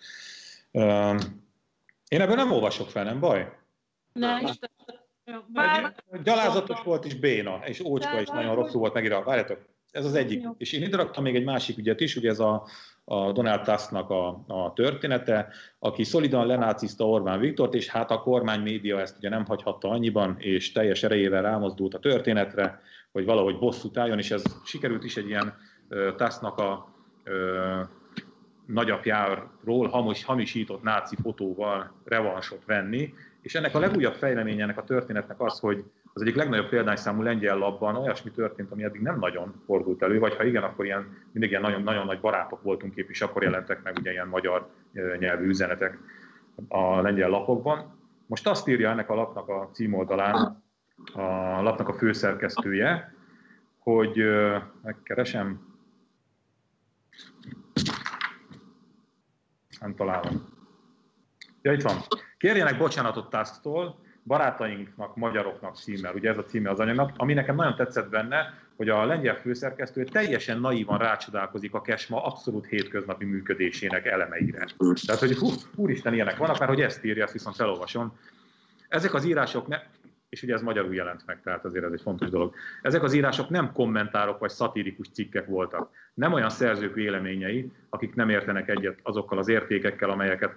[2.08, 3.52] Én ebből nem olvasok fel, nem baj?
[4.12, 4.44] Nem,
[5.46, 5.94] Bár...
[6.22, 9.22] Gyalázatos volt és béna, és ócska is nagyon rosszul volt megírva.
[9.22, 9.58] Várjátok,
[9.90, 10.42] ez az egyik.
[10.42, 10.54] Jó.
[10.58, 12.66] És én ide raktam még egy másik ügyet is, ugye ez a,
[13.04, 18.60] a Donald Tusknak a, a története, aki szolidan lenácizta Orbán Viktort, és hát a kormány
[18.60, 22.80] média ezt ugye nem hagyhatta annyiban, és teljes erejével rámozdult a történetre,
[23.12, 25.54] hogy valahogy bosszút álljon, és ez sikerült is egy ilyen
[25.88, 27.88] uh, Tusknak a uh,
[28.76, 35.40] nagyapjáról hamis, hamisított náci fotóval revansot venni, és ennek a legújabb fejleménye ennek a történetnek
[35.40, 40.02] az, hogy az egyik legnagyobb példányszámú lengyel labban olyasmi történt, ami eddig nem nagyon fordult
[40.02, 43.20] elő, vagy ha igen, akkor ilyen, mindig ilyen nagyon, nagyon nagy barátok voltunk kép, és
[43.20, 44.70] akkor jelentek meg ugye ilyen magyar
[45.18, 45.98] nyelvű üzenetek
[46.68, 47.98] a lengyel lapokban.
[48.26, 50.62] Most azt írja ennek a lapnak a címoldalán
[51.14, 53.14] a lapnak a főszerkesztője,
[53.78, 54.24] hogy
[54.82, 55.74] megkeresem,
[59.80, 60.48] nem találom.
[61.62, 61.96] Ja, itt van.
[62.38, 67.76] Kérjenek bocsánatot Tasktól, barátainknak, magyaroknak címmel, ugye ez a címe az anyagnak, ami nekem nagyon
[67.76, 74.66] tetszett benne, hogy a lengyel főszerkesztő teljesen naívan rácsodálkozik a Kesma abszolút hétköznapi működésének elemeire.
[75.06, 78.18] Tehát, hogy hú, úristen, ilyenek vannak, mert hogy ezt írja, ezt viszont felolvasom.
[78.88, 79.78] Ezek az írások, ne,
[80.36, 82.54] és ugye ez magyarul jelent meg, tehát azért ez egy fontos dolog.
[82.82, 85.90] Ezek az írások nem kommentárok vagy szatirikus cikkek voltak.
[86.14, 90.54] Nem olyan szerzők véleményei, akik nem értenek egyet azokkal az értékekkel, amelyeket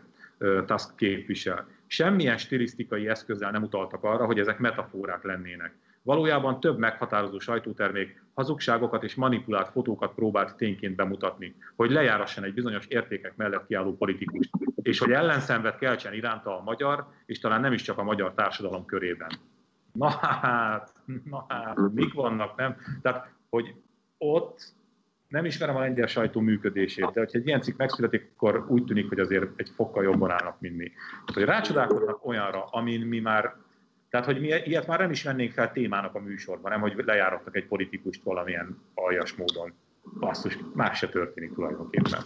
[0.65, 1.67] Tusk képvisel.
[1.87, 5.73] Semmilyen stilisztikai eszközzel nem utaltak arra, hogy ezek metaforák lennének.
[6.01, 12.85] Valójában több meghatározó sajtótermék hazugságokat és manipulált fotókat próbált tényként bemutatni, hogy lejárasson egy bizonyos
[12.85, 14.49] értékek mellett kiálló politikus,
[14.81, 18.85] és hogy ellenszenvet keltsen iránta a magyar, és talán nem is csak a magyar társadalom
[18.85, 19.29] körében.
[19.91, 22.75] Na hát, na hát, mik vannak, nem?
[23.01, 23.75] Tehát, hogy
[24.17, 24.73] ott
[25.27, 29.07] nem ismerem a lengyel sajtó működését, de hogyha egy ilyen cikk megszületik, akkor úgy tűnik,
[29.07, 30.87] hogy azért egy fokkal jobban állnak, mint mi.
[30.87, 33.55] Tehát, hogy rácsodálkoznak olyanra, amin mi már,
[34.09, 37.55] tehát, hogy mi ilyet már nem is vennénk fel témának a műsorban, nem, hogy lejárattak
[37.55, 39.73] egy politikust valamilyen aljas módon.
[40.19, 42.23] Basszus, más se történik tulajdonképpen.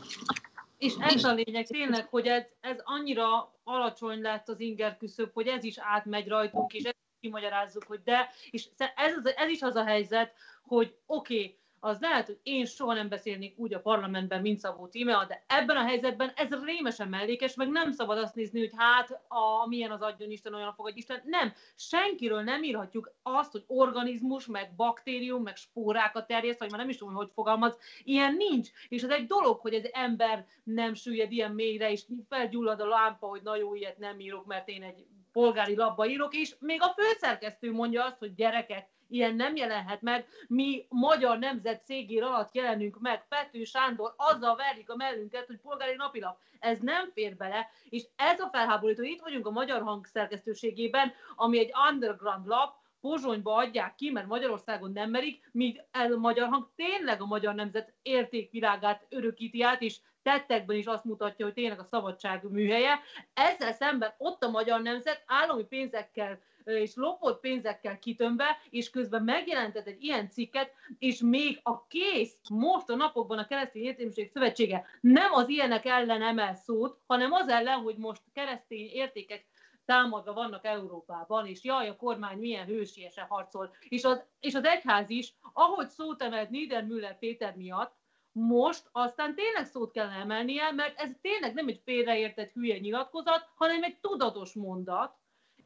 [0.77, 5.47] És ez a lényeg tényleg, hogy ez, ez annyira alacsony lett az inger küszöb, hogy
[5.47, 9.75] ez is átmegy rajtunk, és ezt kimagyarázzuk, hogy de, és ez, az, ez is az
[9.75, 10.33] a helyzet,
[10.63, 14.87] hogy oké, okay, az lehet, hogy én soha nem beszélnék úgy a parlamentben, mint Szabó
[14.87, 19.21] Tímea, de ebben a helyzetben ez rémesen mellékes, meg nem szabad azt nézni, hogy hát
[19.27, 21.21] a, milyen az adjon Isten, olyan fogadj Isten.
[21.25, 26.89] Nem, senkiről nem írhatjuk azt, hogy organizmus, meg baktérium, meg spórákat terjeszt, vagy már nem
[26.89, 28.69] is tudom, hogy fogalmaz, ilyen nincs.
[28.87, 33.27] És ez egy dolog, hogy egy ember nem süllyed ilyen mélyre, és felgyullad a lámpa,
[33.27, 36.93] hogy na jó, ilyet nem írok, mert én egy polgári labba írok, és még a
[36.97, 40.27] főszerkesztő mondja azt, hogy gyerekek, ilyen nem jelenhet meg.
[40.47, 45.95] Mi magyar nemzet szégér alatt jelenünk meg, Pető Sándor, azzal verjük a mellünket, hogy polgári
[45.95, 46.37] napilap.
[46.59, 49.03] Ez nem fér bele, és ez a felháborító.
[49.03, 54.91] Itt vagyunk a magyar hang szerkesztőségében, ami egy underground lap, Pozsonyba adják ki, mert Magyarországon
[54.91, 59.97] nem merik, míg ez a magyar hang tényleg a magyar nemzet értékvilágát örökíti át, és
[60.21, 62.99] tettekben is azt mutatja, hogy tényleg a szabadság műhelye.
[63.33, 69.87] Ezzel szemben ott a magyar nemzet állami pénzekkel és lopott pénzekkel kitömve, és közben megjelentett
[69.87, 75.33] egy ilyen cikket, és még a kész most a napokban a Keresztény Értelmiség Szövetsége nem
[75.33, 79.45] az ilyenek ellen emel szót, hanem az ellen, hogy most keresztény értékek
[79.85, 83.75] támadva vannak Európában, és jaj, a kormány milyen hősiesen harcol.
[83.89, 87.95] És az, és az egyház is, ahogy szót emelt Niedermüller Péter miatt,
[88.31, 93.83] most aztán tényleg szót kell emelnie, mert ez tényleg nem egy félreértett hülye nyilatkozat, hanem
[93.83, 95.15] egy tudatos mondat,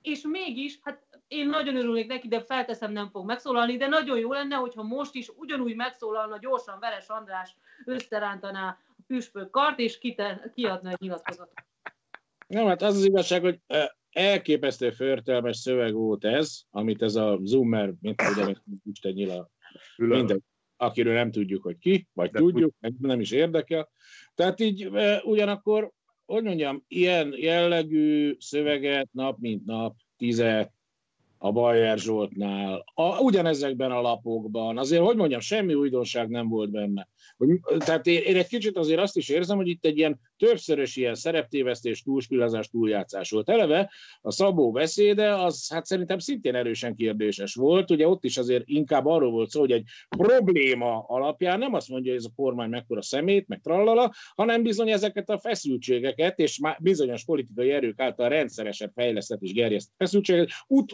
[0.01, 4.32] és mégis, hát én nagyon örülnék neki, de felteszem, nem fog megszólalni, de nagyon jó
[4.32, 8.77] lenne, hogyha most is ugyanúgy megszólalna gyorsan Veres András, összerántaná
[9.34, 9.99] a kart, és
[10.53, 11.63] kiadna egy nyilatkozatot.
[12.47, 13.60] Nem, hát az az igazság, hogy
[14.17, 18.56] elképesztő förtelmes szöveg volt ez, amit ez a Zoomer, mint tudom,
[18.91, 19.49] Isten nyila,
[19.95, 20.43] minden,
[20.77, 23.89] akiről nem tudjuk, hogy ki, vagy De tudjuk, meg nem is érdekel.
[24.36, 24.89] Tehát így
[25.23, 25.91] ugyanakkor,
[26.25, 30.71] hogy mondjam, ilyen jellegű szöveget nap mint nap, tizet,
[31.38, 37.08] a Bajer Zsoltnál, a, ugyanezekben a lapokban, azért, hogy mondjam, semmi újdonság nem volt benne.
[37.37, 40.95] Hogy, tehát én, én egy kicsit azért azt is érzem, hogy itt egy ilyen többszörös
[40.95, 43.49] ilyen szereptévesztés, túlspillazás, túljátszás volt.
[43.49, 47.91] Eleve a Szabó beszéde, az hát szerintem szintén erősen kérdéses volt.
[47.91, 49.83] Ugye ott is azért inkább arról volt szó, hogy egy
[50.17, 54.89] probléma alapján nem azt mondja, hogy ez a kormány mekkora szemét, meg trallala, hanem bizony
[54.89, 60.93] ezeket a feszültségeket, és már bizonyos politikai erők által rendszeresen fejlesztett és gerjeszt feszültségeket, ut,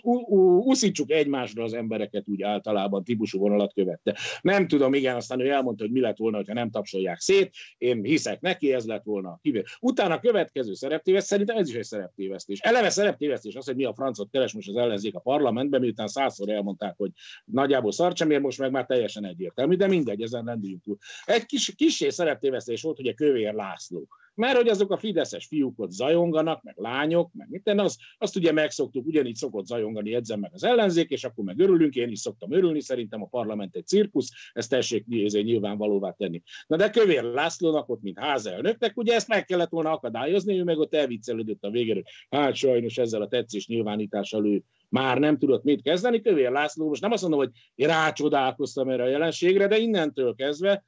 [0.65, 4.17] uszítsuk egymásra az embereket úgy általában típusú vonalat követte.
[4.41, 7.55] Nem tudom, igen, aztán ő elmondta, hogy mi lett volna, ha nem tapsolják szét.
[7.77, 9.39] Én hiszek neki, ez lett volna a
[9.79, 12.59] Utána a következő szereptévesztés, szerintem ez is egy szereptévesztés.
[12.59, 16.49] Eleve szereptévesztés az, hogy mi a francot keres most az ellenzék a parlamentben, miután százszor
[16.49, 17.11] elmondták, hogy
[17.45, 20.97] nagyjából szarcsemér, most meg már teljesen egyértelmű, de mindegy, ezen rendüljünk túl.
[21.25, 25.79] Egy kis, kisé szereptévesztés volt, hogy a Kövér László mert hogy azok a fideszes fiúk
[25.79, 30.51] ott zajonganak, meg lányok, meg mit az, azt ugye megszoktuk, ugyanígy szokott zajongani, edzem meg
[30.53, 34.29] az ellenzék, és akkor meg örülünk, én is szoktam örülni, szerintem a parlament egy cirkusz,
[34.53, 36.41] ezt tessék nyilvánvalóvá tenni.
[36.67, 40.77] Na de Kövér Lászlónak ott, mint házelnöknek, ugye ezt meg kellett volna akadályozni, ő meg
[40.77, 45.81] ott elviccelődött a végére, hát sajnos ezzel a tetszés nyilvánítással ő már nem tudott mit
[45.81, 46.21] kezdeni.
[46.21, 50.83] Kövér László, most nem azt mondom, hogy rácsodálkoztam erre a jelenségre, de innentől kezdve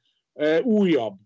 [0.62, 1.18] újabb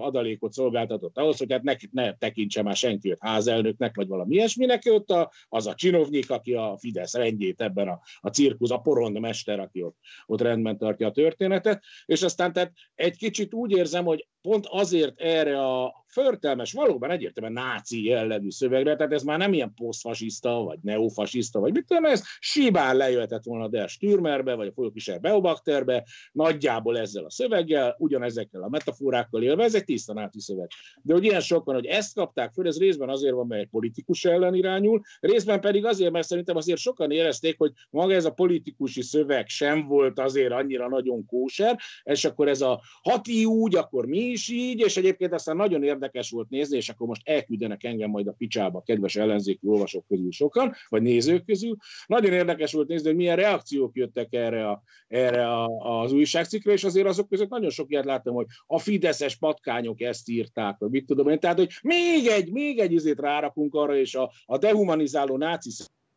[0.00, 4.82] adalékot szolgáltatott ahhoz, hogy hát ne, ne tekintse már senki őt házelnöknek, vagy valami ilyesminek,
[4.84, 9.20] ott a, az a csinovnyik, aki a Fidesz rendjét ebben a, a cirkusz, a porond
[9.20, 14.04] mester, aki ott, ott rendben tartja a történetet, és aztán tehát egy kicsit úgy érzem,
[14.04, 19.52] hogy pont azért erre a förtelmes, valóban egyértelműen náci jellegű szövegre, tehát ez már nem
[19.52, 24.72] ilyen posztfasiszta, vagy neofasiszta, vagy mit tudom, ez simán lejöhetett volna Der Stürmerbe, vagy a
[24.72, 30.70] Folyókiser Beobakterbe, nagyjából ezzel a szöveggel, ugyanezekkel a metaforákkal élve, ez egy tiszta náci szöveg.
[31.02, 34.24] De hogy ilyen sokan, hogy ezt kapták föl, ez részben azért van, mert egy politikus
[34.24, 39.02] ellen irányul, részben pedig azért, mert szerintem azért sokan érezték, hogy maga ez a politikusi
[39.02, 44.18] szöveg sem volt azért annyira nagyon kóser, és akkor ez a hati úgy, akkor mi
[44.18, 48.26] is így, és egyébként aztán nagyon érdekes volt nézni, és akkor most elküldenek engem majd
[48.26, 51.76] a picsába, kedves ellenzéki olvasók közül sokan, vagy nézők közül.
[52.06, 55.66] Nagyon érdekes volt nézni, hogy milyen reakciók jöttek erre, a, erre a,
[56.02, 60.28] az újságcikkre, és azért azok között nagyon sok ilyet láttam, hogy a fideszes patkányok ezt
[60.28, 61.40] írták, vagy mit tudom én.
[61.40, 65.70] Tehát, hogy még egy, még egy izét rárakunk arra, és a, a dehumanizáló náci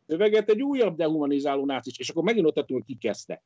[0.06, 3.42] szöveget egy újabb dehumanizáló náci, és akkor megint ott hogy ki kezdte.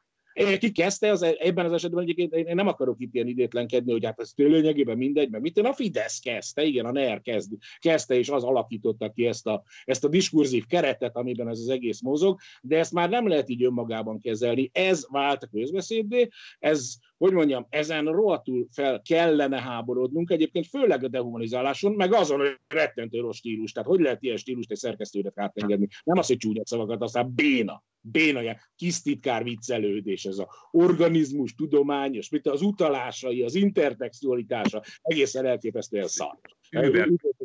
[0.58, 4.20] Ki kezdte, az, ebben az esetben egyébként én nem akarok itt ilyen idétlenkedni, hogy hát
[4.20, 8.44] ez lényegében mindegy, mert mit a Fidesz kezdte, igen, a NER kezd, kezdte, és az
[8.44, 12.92] alakította ki ezt a, ezt a diskurzív keretet, amiben ez az egész mozog, de ezt
[12.92, 14.70] már nem lehet így önmagában kezelni.
[14.72, 21.08] Ez vált a közbeszédé, ez hogy mondjam, ezen rohadtul fel kellene háborodnunk, egyébként főleg a
[21.08, 23.72] dehumanizáláson, meg azon, hogy rettentő rossz stílus.
[23.72, 25.88] Tehát hogy lehet ilyen stílust egy szerkesztőnek átengedni?
[26.04, 32.28] Nem az, hogy csúnya szavakat, aztán béna bénaja, kis titkár viccelődés, ez a organizmus tudományos,
[32.28, 36.38] mit az utalásai, az intertextualitása, egészen elképesztően szar.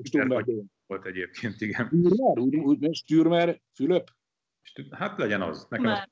[0.03, 0.45] Stürmer
[0.88, 1.86] volt egyébként, igen.
[1.88, 4.10] Stürmer, úgy, úgy, Stürmer, Fülöp?
[4.91, 5.67] Hát legyen az.
[5.69, 6.10] Nekem az...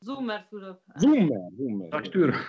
[0.00, 0.80] Zoomer Fülöp.
[0.94, 1.94] Zoomer, Zoomer.
[1.94, 2.40] A Stürmer.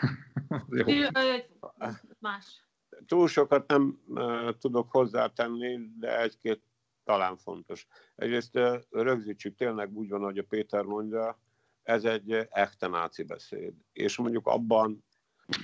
[2.20, 2.68] Más.
[3.06, 6.64] Túl sokat nem uh, tudok hozzátenni, de egy-két
[7.04, 7.88] talán fontos.
[8.16, 8.60] Egyrészt
[8.90, 11.40] rögzítsük, tényleg úgy van, hogy a Péter mondja,
[11.84, 13.74] ez egy echte náci beszéd.
[13.94, 15.04] És mondjuk abban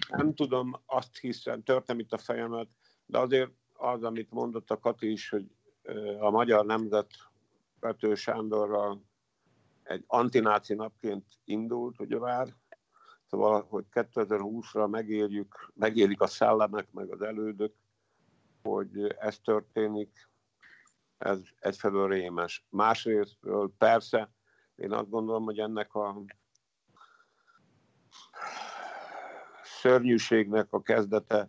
[0.09, 2.67] nem tudom, azt hiszem, törtem itt a fejemet,
[3.05, 5.45] de azért az, amit mondott a Kati is, hogy
[6.19, 7.11] a magyar nemzet
[7.79, 9.06] Pető Sándorral
[9.87, 12.55] egy antináci napként indult, ugye vár,
[13.25, 17.73] szóval, hogy 2020-ra megérjük, megélik a szellemek, meg az elődök,
[18.63, 20.29] hogy ez történik,
[21.17, 22.65] ez egyfelől rémes.
[22.69, 24.31] Másrésztről persze,
[24.75, 26.23] én azt gondolom, hogy ennek a
[29.63, 31.47] szörnyűségnek a kezdete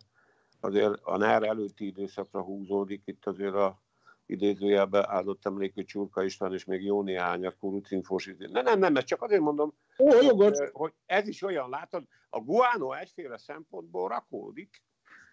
[0.59, 3.81] azért a NER előtti időszakra húzódik, itt azért a
[4.29, 8.47] idézőjelben áldott emlékű Csurka István, és még jó néhány a kurucinfós idő.
[8.47, 12.39] Nem, nem, nem, ezt csak azért mondom, Ó, hogy, hogy ez is olyan, látod, a
[12.39, 14.83] guano egyféle szempontból rakódik,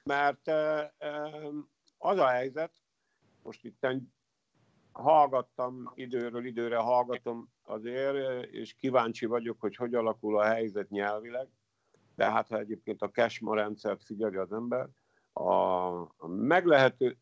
[0.05, 0.49] mert
[1.99, 2.72] az a helyzet,
[3.42, 3.86] most itt
[4.92, 11.49] hallgattam, időről időre hallgatom azért, és kíváncsi vagyok, hogy hogy alakul a helyzet nyelvileg,
[12.14, 14.88] de hát ha egyébként a Cashma rendszert figyeli az ember,
[15.32, 17.18] a meglehető,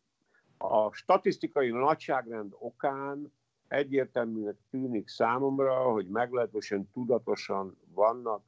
[0.59, 3.33] a statisztikai nagyságrend okán
[3.69, 8.45] egyértelműnek tűnik számomra, hogy meglehetősen tudatosan vannak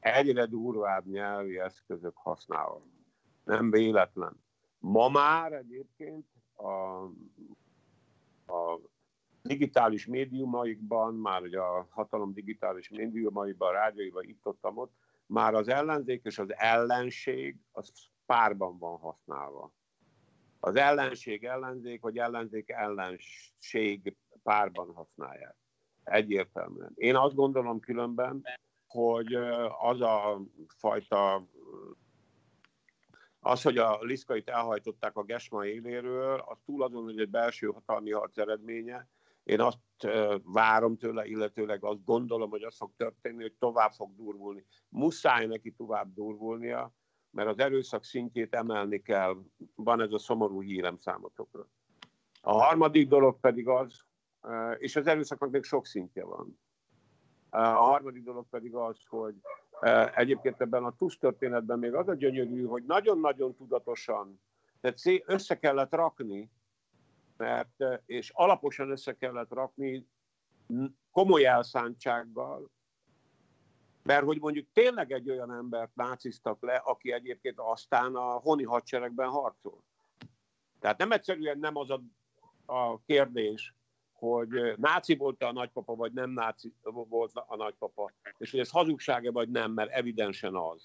[0.00, 2.82] egyre durvább nyelvi eszközök használva.
[3.44, 4.44] Nem véletlen.
[4.78, 7.02] Ma már egyébként a,
[8.52, 8.80] a
[9.42, 14.92] digitális médiumaikban, már ugye a hatalom digitális médiumaiban, rádióiban itt ott, ott,
[15.26, 17.92] már az ellenzék és az ellenség az
[18.26, 19.72] párban van használva.
[20.60, 25.56] Az ellenség ellenzék, vagy ellenzék ellenség párban használják.
[26.04, 26.92] Egyértelműen.
[26.94, 28.44] Én azt gondolom különben,
[28.86, 29.34] hogy
[29.80, 31.46] az a fajta
[33.40, 38.10] az, hogy a Liszkait elhajtották a Gesma éléről, az túl azon, hogy egy belső hatalmi
[38.10, 39.08] harc eredménye.
[39.42, 39.78] Én azt
[40.42, 44.64] várom tőle, illetőleg azt gondolom, hogy az fog történni, hogy tovább fog durvulni.
[44.88, 46.92] Muszáj neki tovább durvulnia,
[47.38, 49.36] mert az erőszak szintjét emelni kell.
[49.74, 51.66] Van ez a szomorú hírem számotokra.
[52.40, 54.00] A harmadik dolog pedig az,
[54.78, 56.60] és az erőszaknak még sok szintje van.
[57.50, 59.34] A harmadik dolog pedig az, hogy
[60.14, 64.40] egyébként ebben a TUSZ történetben még az a gyönyörű, hogy nagyon-nagyon tudatosan,
[64.80, 66.50] tehát össze kellett rakni,
[67.36, 70.08] mert, és alaposan össze kellett rakni
[71.12, 72.70] komoly elszántsággal,
[74.08, 79.28] mert hogy mondjuk tényleg egy olyan embert náciztak le, aki egyébként aztán a honi hadseregben
[79.28, 79.84] harcol.
[80.80, 82.02] Tehát nem egyszerűen nem az a,
[82.66, 83.74] a kérdés,
[84.12, 89.32] hogy náci volt a nagypapa, vagy nem náci volt a nagypapa, és hogy ez hazugsága,
[89.32, 90.82] vagy nem, mert evidensen az.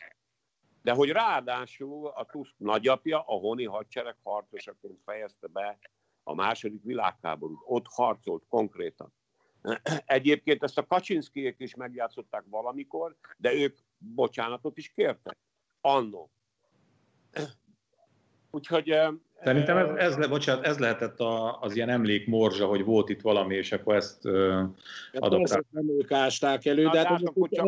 [0.81, 5.79] De hogy ráadásul a Tusk nagyapja a honi hadsereg harcosaként fejezte be
[6.23, 7.59] a második világháborút.
[7.65, 9.13] Ott harcolt konkrétan.
[10.05, 15.37] Egyébként ezt a Kaczynszkijék is megjátszották valamikor, de ők bocsánatot is kértek.
[15.81, 16.31] Annó.
[18.51, 18.89] Úgyhogy
[19.43, 23.55] Szerintem ez, ez, le, bocsánat, ez lehetett a, az ilyen emlékmorzsa, hogy volt itt valami,
[23.55, 24.59] és akkor ezt uh,
[25.13, 25.65] adaptálták.
[25.69, 27.21] Nem ők ásták elő, de hát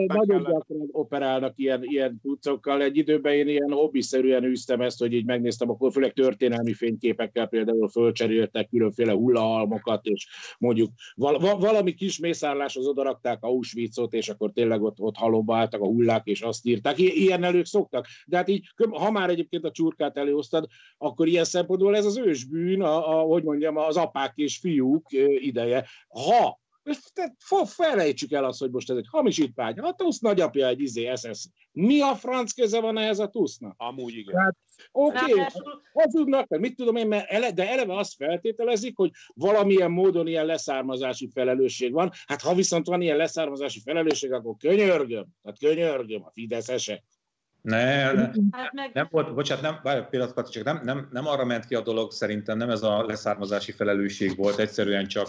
[0.07, 2.81] nagyon gyakran operálnak ilyen, ilyen tucokkal.
[2.81, 7.89] Egy időben én ilyen hobbiszerűen űztem ezt, hogy így megnéztem, akkor főleg történelmi fényképekkel például
[7.89, 14.81] fölcseréltek különféle hullahalmokat, és mondjuk val- val- valami kis mészárláshoz odarakták Auschwitzot, és akkor tényleg
[14.81, 16.97] ott, ott halomba álltak a hullák, és azt írták.
[16.97, 18.05] I- ilyen elők szoktak.
[18.25, 20.67] De hát így, ha már egyébként a csurkát előhoztad,
[20.97, 25.07] akkor ilyen szem szempontból ez az ősbűn, a, a, hogy mondjam, az apák és fiúk
[25.39, 25.85] ideje.
[26.07, 26.59] Ha
[27.13, 27.35] tehát
[27.69, 29.79] felejtsük el azt, hogy most ez egy hamisítvány.
[29.79, 31.47] A TUSZ nagyapja egy izé SS.
[31.71, 33.73] Mi a franc köze van ehhez a TUSZ-nak?
[33.77, 34.33] Amúgy igen.
[34.33, 34.57] Tehát,
[34.91, 35.45] oké, okay,
[35.93, 41.29] hazudnak, mit tudom én, mert ele, de eleve azt feltételezik, hogy valamilyen módon ilyen leszármazási
[41.33, 42.11] felelősség van.
[42.25, 47.03] Hát ha viszont van ilyen leszármazási felelősség, akkor könyörgöm, tehát könyörgöm a Fideszesek.
[47.65, 48.91] Ne, ne, hát meg...
[48.93, 52.11] nem volt, bocsánat, nem, várj, pillanat, csak nem, nem, nem arra ment ki a dolog,
[52.11, 55.27] szerintem nem ez a leszármazási felelősség volt, egyszerűen csak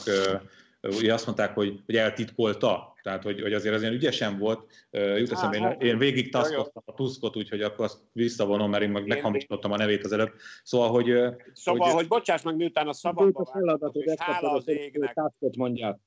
[0.80, 4.86] ugye azt mondták, hogy, hogy eltitkolta, tehát hogy, hogy azért az ilyen ügyesen volt.
[4.90, 8.90] Jut eszembe, én, hát, én végig taszkodtam a tuszkot, úgyhogy akkor azt visszavonom, mert én
[8.90, 10.32] meg meghamisítottam a nevét az előbb.
[10.62, 11.12] Szóval, hogy...
[11.52, 15.16] Szóval, hogy, hogy bocsáss meg, miután a szabadba vágjatok, és hála az égnek,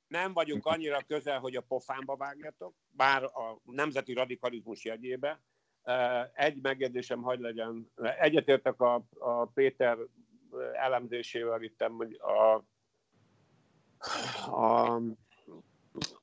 [0.07, 5.39] nem vagyunk annyira közel, hogy a pofámba vágjatok, bár a nemzeti radikalizmus jegyébe,
[6.33, 7.91] egy megjegyzésem hagy legyen.
[8.19, 9.97] Egyetértek a, a Péter
[10.73, 12.63] elemzésével itt, hogy a,
[14.51, 15.01] a,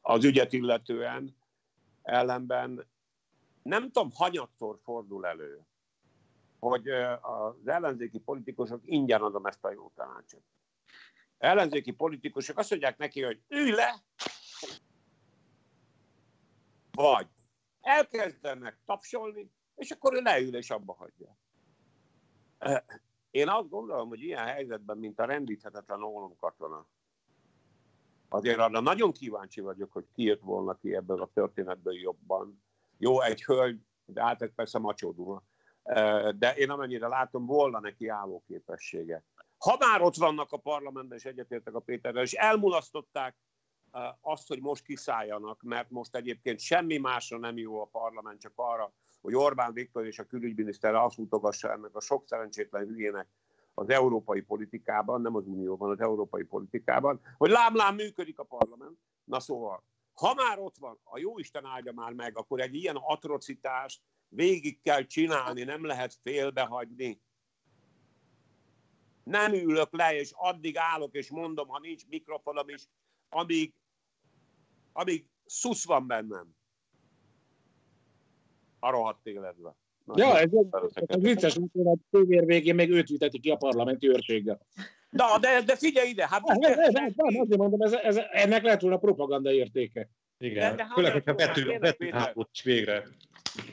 [0.00, 1.36] az ügyet illetően
[2.02, 2.86] ellenben
[3.62, 5.60] nem tudom, hanyatszor fordul elő,
[6.58, 6.88] hogy
[7.20, 10.42] az ellenzéki politikusok ingyen adom ezt a jó tanácsot.
[11.38, 14.02] Ellenzéki politikusok azt mondják neki, hogy ülj le,
[16.90, 17.26] vagy
[17.86, 21.36] elkezdenek tapsolni, és akkor ő leül és abba hagyja.
[23.30, 26.00] Én azt gondolom, hogy ilyen helyzetben, mint a rendíthetetlen
[26.40, 26.86] katona,
[28.28, 32.62] azért arra nagyon kíváncsi vagyok, hogy ki jött volna ki ebből a történetből jobban.
[32.98, 35.42] Jó, egy hölgy, de hát ez persze macsóduma.
[36.34, 39.24] De én amennyire látom, volna neki álló képessége.
[39.58, 43.36] Ha már ott vannak a parlamentben, és egyetértek a Péterrel, és elmulasztották
[44.20, 48.92] azt, hogy most kiszálljanak, mert most egyébként semmi másra nem jó a parlament, csak arra,
[49.20, 53.28] hogy Orbán Viktor és a külügyminiszter azt mutogassa ennek a sok szerencsétlen hülyének
[53.74, 58.98] az európai politikában, nem az unióban, az európai politikában, hogy lámlám működik a parlament.
[59.24, 59.82] Na szóval,
[60.14, 64.80] ha már ott van, a jó Isten áldja már meg, akkor egy ilyen atrocitást végig
[64.82, 67.20] kell csinálni, nem lehet félbehagyni.
[69.22, 72.88] Nem ülök le, és addig állok, és mondom, ha nincs mikrofonom is,
[73.28, 73.72] amíg,
[74.92, 76.54] amíg szusz van bennem
[78.78, 79.76] a rohadt életben.
[80.14, 84.08] ja, ez, ez, ez vicces, hogy a tévér végén még őt viteti ki a parlamenti
[84.08, 84.60] őrséggel.
[85.10, 86.42] Na, de, de figyelj ide, hát...
[86.42, 90.08] Nem, nem, nem, nem, azért mondom, ez, ez, ennek lehet volna propaganda értéke.
[90.38, 93.06] Igen, de, de főleg, hogyha vető, a vetőhálót is végre.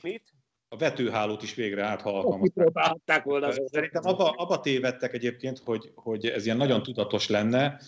[0.01, 0.23] Mit?
[0.67, 3.23] A vetőhálót is végre át, ha alkalmazták.
[3.23, 3.51] volna.
[3.51, 7.81] Szerintem abba, abba tévedtek egyébként, hogy, hogy ez ilyen nagyon tudatos lenne,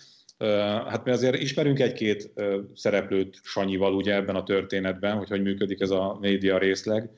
[0.88, 2.32] Hát mi azért ismerünk egy-két
[2.74, 7.10] szereplőt Sanyival ugye ebben a történetben, hogy hogy működik ez a média részleg.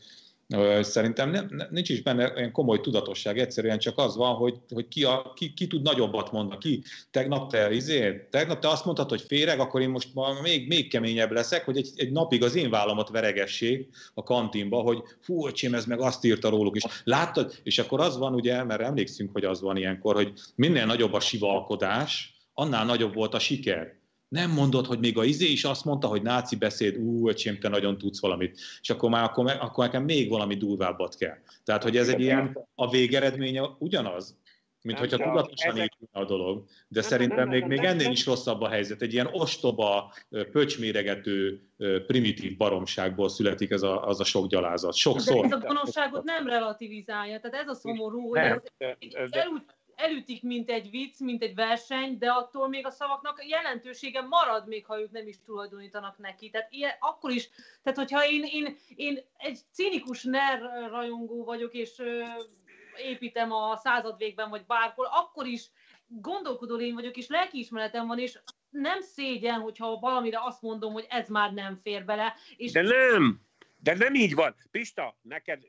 [0.81, 5.03] Szerintem nem, nincs is benne olyan komoly tudatosság, egyszerűen csak az van, hogy, hogy ki,
[5.03, 6.59] a, ki, ki tud nagyobbat mondani.
[6.59, 10.09] Ki, tegnap te, izé, tegnap te azt mondtad, hogy féreg, akkor én most
[10.41, 15.03] még, még keményebb leszek, hogy egy, egy napig az én vállamat veregessék a kantinba, hogy
[15.21, 16.83] fú, öcsém, ez meg azt írta róluk is.
[17.03, 17.53] Láttad?
[17.63, 21.19] És akkor az van ugye, mert emlékszünk, hogy az van ilyenkor, hogy minél nagyobb a
[21.19, 23.95] sivalkodás, annál nagyobb volt a siker.
[24.27, 27.69] Nem mondod, hogy még a izé is azt mondta, hogy náci beszéd, ú, öcsém, te
[27.69, 31.37] nagyon tudsz valamit, és akkor már akkor, akkor nekem még valami durvábbat kell.
[31.63, 34.37] Tehát, hogy ez egy ilyen, a végeredménye ugyanaz,
[34.81, 35.93] mint hogyha tudatosan ezek...
[35.93, 38.11] épülne a dolog, de nem, szerintem nem, még, nem, még ennél nem.
[38.11, 39.01] is rosszabb a helyzet.
[39.01, 40.13] Egy ilyen ostoba,
[40.51, 41.61] pöcsméregető,
[42.07, 44.93] primitív baromságból születik ez a, az a sok gyalázat.
[44.93, 45.47] Sokszor.
[45.47, 49.41] De ez a gonoszságot nem relativizálja, tehát ez a szomorú, hogy ez, ez,
[49.97, 54.85] elütik, mint egy vicc, mint egy verseny, de attól még a szavaknak jelentősége marad, még
[54.85, 56.49] ha ők nem is tulajdonítanak neki.
[56.49, 57.49] Tehát ilyen, akkor is,
[57.83, 62.23] tehát hogyha én, én, én egy cínikus ner rajongó vagyok, és ö,
[62.97, 65.69] építem a század végben, vagy bárhol, akkor is
[66.07, 68.39] gondolkodó lény vagyok, és lelkiismeretem van, és
[68.69, 72.35] nem szégyen, hogyha valamire azt mondom, hogy ez már nem fér bele.
[72.57, 72.71] És...
[72.71, 73.41] De nem!
[73.79, 74.55] De nem így van.
[74.71, 75.63] Pista, neked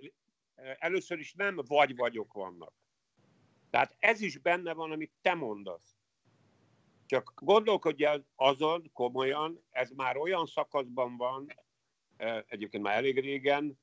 [0.78, 2.72] először is nem vagy vagyok vannak.
[3.70, 5.96] Tehát ez is benne van, amit te mondasz.
[7.06, 11.54] Csak gondolkodj el azon komolyan, ez már olyan szakaszban van,
[12.46, 13.78] egyébként már elég régen,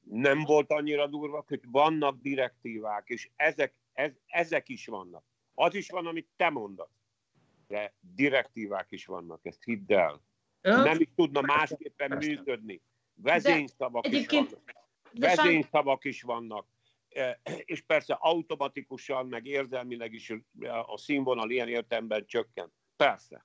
[0.00, 5.24] nem volt annyira durva, hogy vannak direktívák, és ezek, ez, ezek is vannak.
[5.54, 7.00] Az is van, amit te mondasz,
[7.66, 10.22] de direktívák is vannak, ezt hidd el.
[10.60, 12.82] Nem is tudna másképpen működni.
[13.14, 14.62] Vezényszavak is vannak.
[15.12, 16.66] Vezényszavak is vannak
[17.64, 20.32] és persze automatikusan, meg érzelmileg is
[20.86, 22.72] a színvonal ilyen értelemben csökken.
[22.96, 23.44] Persze.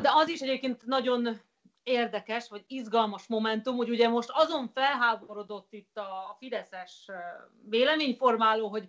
[0.00, 1.40] De az is egyébként nagyon
[1.82, 7.10] érdekes, vagy izgalmas momentum, hogy ugye most azon felháborodott itt a Fideszes
[7.68, 8.86] véleményformáló, hogy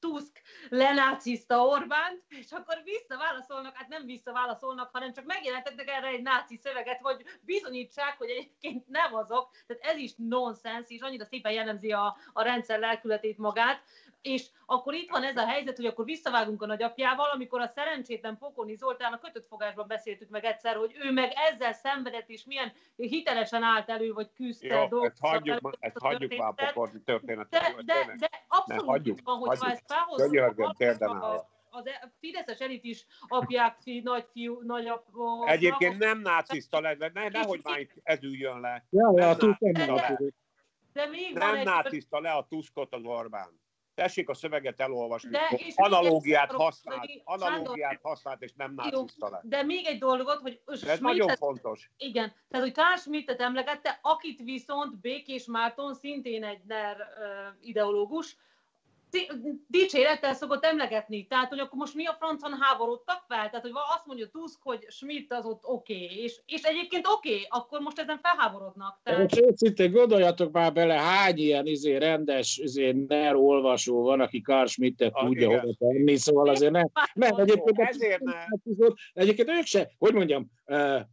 [0.00, 6.56] Tusk lenáciszta Orbánt, és akkor visszaválaszolnak, hát nem visszaválaszolnak, hanem csak megjelentettek erre egy náci
[6.56, 9.50] szöveget, hogy bizonyítsák, hogy egyébként nem azok.
[9.66, 13.82] Tehát ez is nonsens, és annyira szépen jellemzi a, a rendszer lelkületét magát,
[14.22, 18.38] és akkor itt van ez a helyzet, hogy akkor visszavágunk a nagyapjával, amikor a szerencsétlen
[18.38, 22.72] Pokoni Zoltán a kötött fogásban beszéltük meg egyszer, hogy ő meg ezzel szenvedett, és milyen
[22.96, 27.60] hitelesen állt elő, vagy küzdte Jó, ezt hagyjuk, ezt hagyjuk már a Pokoni történetet.
[27.60, 30.34] De, de, de abszolút hagyjuk, van, hogyha ezt felhozzuk,
[31.72, 35.46] az e- Fideszes elit is apják, fi, nagyfiú, nagyapó.
[35.46, 38.84] Egyébként nem nácista lett, ne, nehogy már itt ez üljön le.
[38.90, 40.18] Ja, nem, ja, nácista le.
[40.92, 43.59] De még nem van nácista le a Tuskot az Orbán.
[44.00, 45.30] Tessék a szöveget elolvasni.
[45.30, 49.40] De, és analógiát használt, analógiát használt, és nem nácista le.
[49.42, 51.90] De még egy dolgot, hogy ez nagyon fontos.
[51.96, 56.96] Igen, tehát hogy Carl Schmittet emlegette, akit viszont Békés Márton, szintén egy NER
[57.60, 58.36] ideológus,
[59.66, 61.26] dicsérettel szokott emlegetni.
[61.26, 63.50] Tehát, hogy akkor most mi a francon háborodtak fel?
[63.50, 66.22] Tehát, hogy azt mondja Tusk, hogy Schmidt az ott oké, okay.
[66.22, 69.00] és, és egyébként oké, okay, akkor most ezen felháborodnak.
[69.02, 69.20] Tehát...
[69.20, 74.66] Most őszintén gondoljatok már bele, hány ilyen izé, rendes izé, NER olvasó van, aki Carl
[74.66, 76.90] Schmittet ah, tudja hova tenni, szóval azért nem.
[77.12, 78.46] Nem, egyébként, ezért nem.
[79.12, 80.50] Egyébként ők se, hogy mondjam,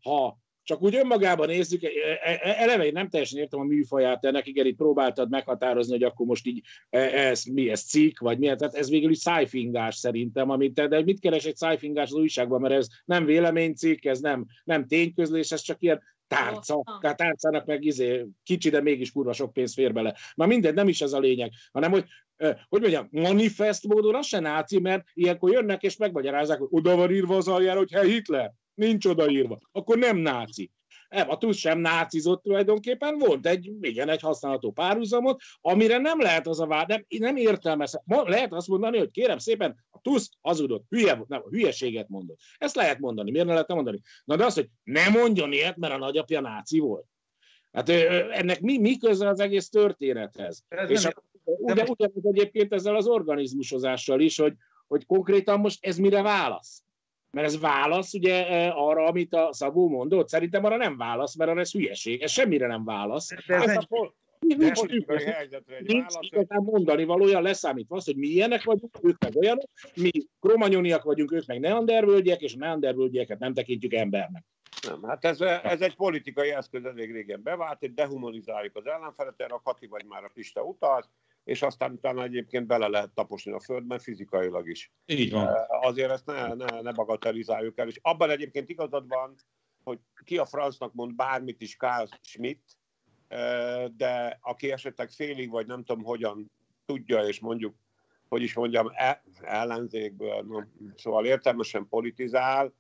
[0.01, 0.37] ha
[0.67, 1.89] csak úgy önmagában nézzük, e,
[2.23, 6.03] e, e, eleve én nem teljesen értem a műfaját ennek, igen, itt próbáltad meghatározni, hogy
[6.03, 10.49] akkor most így ez, mi ez cikk, vagy milyen, tehát ez végül is szájfingás szerintem,
[10.49, 14.45] amit te, de mit keres egy szájfingás az újságban, mert ez nem véleménycikk, ez nem,
[14.63, 19.53] nem tényközlés, ez csak ilyen tárca, tehát tárcának meg izé, kicsi, de mégis kurva sok
[19.53, 20.15] pénz fér bele.
[20.35, 22.05] Már mindegy, nem is ez a lényeg, hanem hogy
[22.69, 27.11] hogy mondjam, manifest módon az se náci, mert ilyenkor jönnek és megmagyarázzák, hogy oda van
[27.11, 30.71] írva az aljára, hogy hey Hitler, nincs odaírva, akkor nem náci.
[31.09, 36.59] a TUSZ sem nácizott tulajdonképpen, volt egy, igen, egy használható párhuzamot, amire nem lehet az
[36.59, 38.01] a vád, nem, nem értelmez.
[38.05, 42.39] Lehet azt mondani, hogy kérem szépen, a TUSZ hazudott, hülye, nem, hülyeséget mondott.
[42.57, 44.01] Ezt lehet mondani, miért ne lehet mondani?
[44.23, 47.05] Na de az, hogy ne mondjon ilyet, mert a nagyapja náci volt.
[47.71, 50.63] Hát ennek mi, mi köze az egész történethez?
[50.67, 54.53] Ez És a, ugye, ugyanúgy egyébként ezzel az organizmusozással is, hogy,
[54.87, 56.83] hogy konkrétan most ez mire válasz?
[57.37, 60.29] Mert ez válasz ugye e, arra, amit a Szabó mondott.
[60.29, 62.21] Szerintem arra nem válasz, mert arra ez hülyeség.
[62.21, 63.33] Ez semmire nem válasz.
[63.47, 64.13] De ez ez a,
[65.79, 70.09] nincs igazán mondani valója, leszámítva az, hogy mi ilyenek vagyunk, ők meg olyanok, mi
[70.39, 74.43] kromanyoniak vagyunk, ők meg neandervölgyek, és a neandervölgyeket nem tekintjük embernek.
[74.87, 79.53] Nem, hát ez, ez egy politikai eszköz elég régen bevált, hogy dehumanizáljuk az ellenfelet, erre
[79.53, 81.09] a Kati vagy már a Pista utalt,
[81.47, 84.91] és aztán utána egyébként bele lehet taposni a földbe fizikailag is.
[85.05, 85.55] Így van.
[85.67, 89.35] Azért ezt ne, ne, ne bagatelizáljuk el, és abban egyébként igazad van,
[89.83, 92.77] hogy ki a francnak mond bármit is Karl Schmidt,
[93.95, 96.51] de aki esetleg félig, vagy nem tudom hogyan
[96.85, 97.75] tudja, és mondjuk,
[98.27, 100.59] hogy is mondjam, e, ellenzékből, no,
[100.95, 102.73] szóval értelmesen politizál,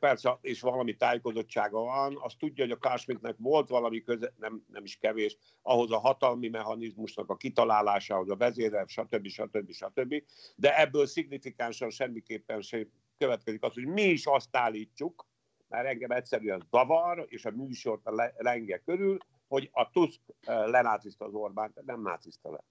[0.00, 4.84] persze, és valami tájékozottsága van, azt tudja, hogy a Kásmitnek volt valami köze, nem, nem
[4.84, 9.26] is kevés, ahhoz a hatalmi mechanizmusnak a kitalálásához, a vezérel, stb.
[9.26, 9.72] stb.
[9.72, 10.22] stb.
[10.56, 12.88] De ebből szignifikánsan semmiképpen sem
[13.18, 15.26] következik az, hogy mi is azt állítjuk,
[15.68, 21.34] mert engem egyszerűen zavar, és a műsort a lenge körül, hogy a Tusk lenáciszta az
[21.34, 22.64] Orbán, nem náciszta le.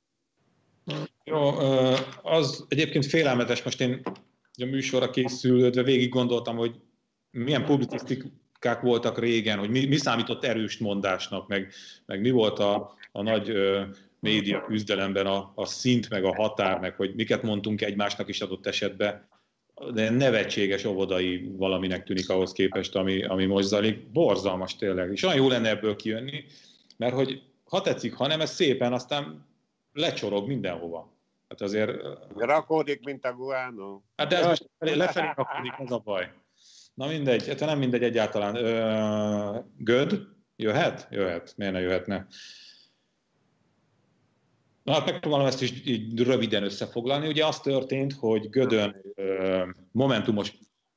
[1.24, 1.58] Jó,
[2.22, 4.02] az egyébként félelmetes, most én
[4.62, 6.76] a műsorra készülődve végig gondoltam, hogy
[7.32, 11.74] milyen publicisztikák voltak régen, hogy mi, mi számított erős mondásnak, meg,
[12.06, 13.82] meg mi volt a, a nagy ö,
[14.20, 18.68] média küzdelemben a, a szint, meg a határ, meg hogy miket mondtunk egymásnak is adott
[18.68, 19.28] esetben
[19.94, 24.08] de nevetséges óvodai valaminek tűnik ahhoz képest, ami, ami most zajlik.
[24.08, 25.12] Borzalmas tényleg.
[25.12, 26.44] És olyan jó lenne ebből kijönni,
[26.98, 29.46] mert hogy ha tetszik, ha nem, ez szépen aztán
[29.94, 31.17] lecsorog mindenhova.
[31.50, 31.92] Hát azért...
[32.36, 34.02] Rakódik, mint a guano.
[34.16, 36.32] Hát de ez most lefelé rakódik, az a baj.
[36.94, 38.56] Na mindegy, hát nem mindegy egyáltalán.
[38.56, 40.22] Ö, göd?
[40.56, 41.08] Jöhet?
[41.10, 41.54] Jöhet.
[41.58, 42.28] Miért ne jöhetne?
[44.84, 47.28] Na hát megpróbálom ezt is így röviden összefoglalni.
[47.28, 49.02] Ugye az történt, hogy Gödön
[49.92, 50.54] momentumos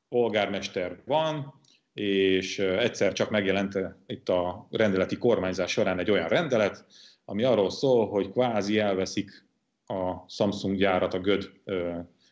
[0.09, 1.61] polgármester van,
[1.93, 6.85] és egyszer csak megjelent itt a rendeleti kormányzás során egy olyan rendelet,
[7.25, 9.50] ami arról szól, hogy kvázi elveszik
[9.91, 11.51] a Samsung gyárat, a Göd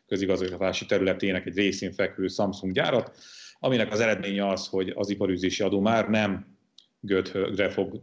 [0.06, 3.16] közigazgatási területének egy részén fekvő Samsung gyárat,
[3.58, 6.56] aminek az eredménye az, hogy az iparűzési adó már nem
[7.00, 8.02] gödre fog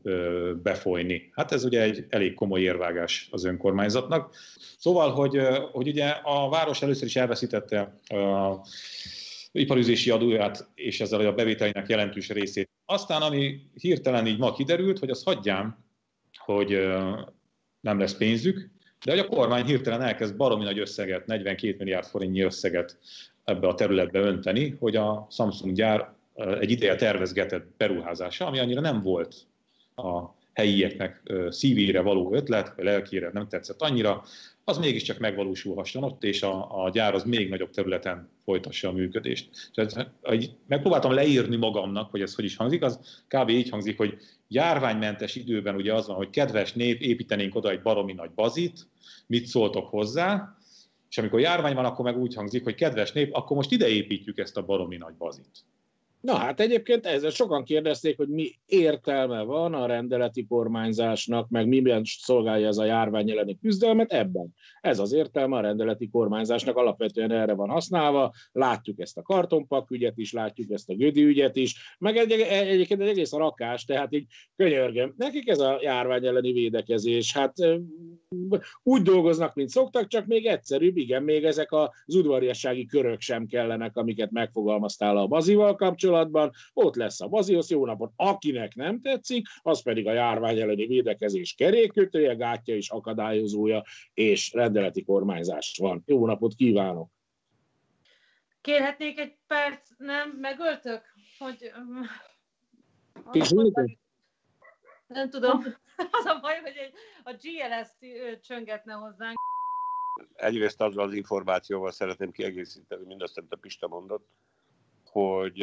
[0.61, 1.29] befolyni.
[1.31, 4.35] Hát ez ugye egy elég komoly érvágás az önkormányzatnak.
[4.77, 5.39] Szóval, hogy,
[5.71, 8.61] hogy ugye a város először is elveszítette a
[9.51, 12.69] iparüzési adóját, és ezzel a bevételének jelentős részét.
[12.85, 15.85] Aztán, ami hirtelen így ma kiderült, hogy az hagyjám,
[16.37, 16.87] hogy
[17.79, 18.74] nem lesz pénzük,
[19.05, 22.97] de hogy a kormány hirtelen elkezd baromi nagy összeget, 42 milliárd forintnyi összeget
[23.43, 26.13] ebbe a területbe önteni, hogy a Samsung gyár
[26.59, 29.35] egy ideje tervezgetett beruházása, ami annyira nem volt
[29.95, 30.21] a
[30.53, 34.23] helyieknek szívére való ötlet, vagy lelkére nem tetszett annyira,
[34.67, 39.71] az mégiscsak megvalósulhasson ott, és a, a gyár az még nagyobb területen folytassa a működést.
[39.73, 40.11] Tehát,
[40.67, 43.49] megpróbáltam leírni magamnak, hogy ez hogy is hangzik, az kb.
[43.49, 48.13] így hangzik, hogy járványmentes időben ugye az van, hogy kedves nép, építenénk oda egy baromi
[48.13, 48.87] nagy bazit,
[49.27, 50.57] mit szóltok hozzá,
[51.09, 54.37] és amikor járvány van, akkor meg úgy hangzik, hogy kedves nép, akkor most ide építjük
[54.37, 55.65] ezt a baromi nagy bazit.
[56.25, 62.01] Na hát egyébként ezzel sokan kérdezték, hogy mi értelme van a rendeleti kormányzásnak, meg miben
[62.05, 64.53] szolgálja ez a járvány elleni küzdelmet ebben.
[64.81, 68.33] Ez az értelme a rendeleti kormányzásnak, alapvetően erre van használva.
[68.51, 73.01] Látjuk ezt a kartonpak ügyet is, látjuk ezt a gödi ügyet is, meg egy, egyébként
[73.01, 75.13] egy egész a rakás, tehát így könyörgöm.
[75.17, 77.53] Nekik ez a járvány elleni védekezés, hát
[78.83, 83.97] úgy dolgoznak, mint szoktak, csak még egyszerűbb, igen, még ezek az udvariassági körök sem kellenek,
[83.97, 89.47] amiket megfogalmaztál a bazival kapcsolatban, kapcsolatban, ott lesz a Baziosz, jó napot, akinek nem tetszik,
[89.61, 96.03] az pedig a járvány elleni védekezés kerékkötője, gátja és akadályozója, és rendeleti kormányzás van.
[96.05, 97.09] Jó napot kívánok!
[98.61, 100.29] Kérhetnék egy perc, nem?
[100.29, 101.01] Megöltök?
[101.37, 101.71] Hogy...
[103.31, 103.53] És
[105.07, 105.63] nem tudom.
[106.19, 106.93] Az a baj, hogy egy,
[107.23, 107.89] a GLS
[108.41, 109.37] csöngetne hozzánk.
[110.35, 114.27] Egyrészt azzal az információval szeretném kiegészíteni mindazt, amit a Pista mondott,
[115.15, 115.61] hogy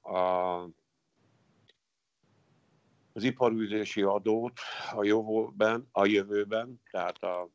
[0.00, 0.62] a,
[3.12, 4.60] az iparűzési adót
[4.94, 7.48] a jövőben, a jövőben tehát a,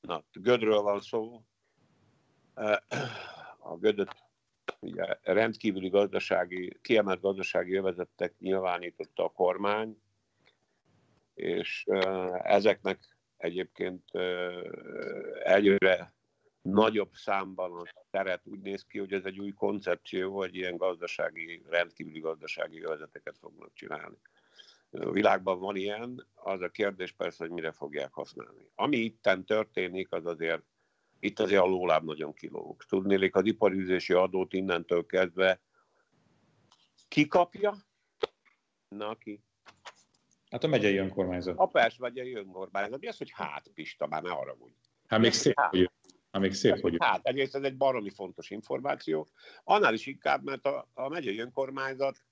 [0.00, 1.42] na, Gödről van szó,
[3.58, 4.10] a Gödöt
[4.80, 10.02] ugye, rendkívüli gazdasági, kiemelt gazdasági jövezettek nyilvánította a kormány,
[11.34, 11.84] és
[12.42, 14.10] ezeknek egyébként
[15.42, 16.14] egyre
[16.62, 21.62] nagyobb számban a teret úgy néz ki, hogy ez egy új koncepció, hogy ilyen gazdasági,
[21.68, 24.16] rendkívüli gazdasági jövezeteket fognak csinálni.
[24.90, 28.70] A világban van ilyen, az a kérdés persze, hogy mire fogják használni.
[28.74, 30.62] Ami itten történik, az azért,
[31.20, 32.82] itt azért a lóláb nagyon kilóg.
[32.82, 35.60] Tudnélik, az iparűzési adót innentől kezdve
[37.08, 37.74] kikapja?
[38.88, 39.42] Na, ki?
[40.50, 41.58] Hát a megyei önkormányzat.
[41.58, 43.00] A Pest megyei önkormányzat.
[43.00, 44.74] Mi az, hogy hát, Pista, már ne haragudj.
[45.06, 45.70] Hát még szép, hát.
[45.70, 45.90] hogy
[46.38, 46.96] Még szép, hogy...
[46.98, 49.28] Hát egyrészt ez egy baromi fontos információ.
[49.64, 52.22] Annál is inkább, mert a, a megyei önkormányzat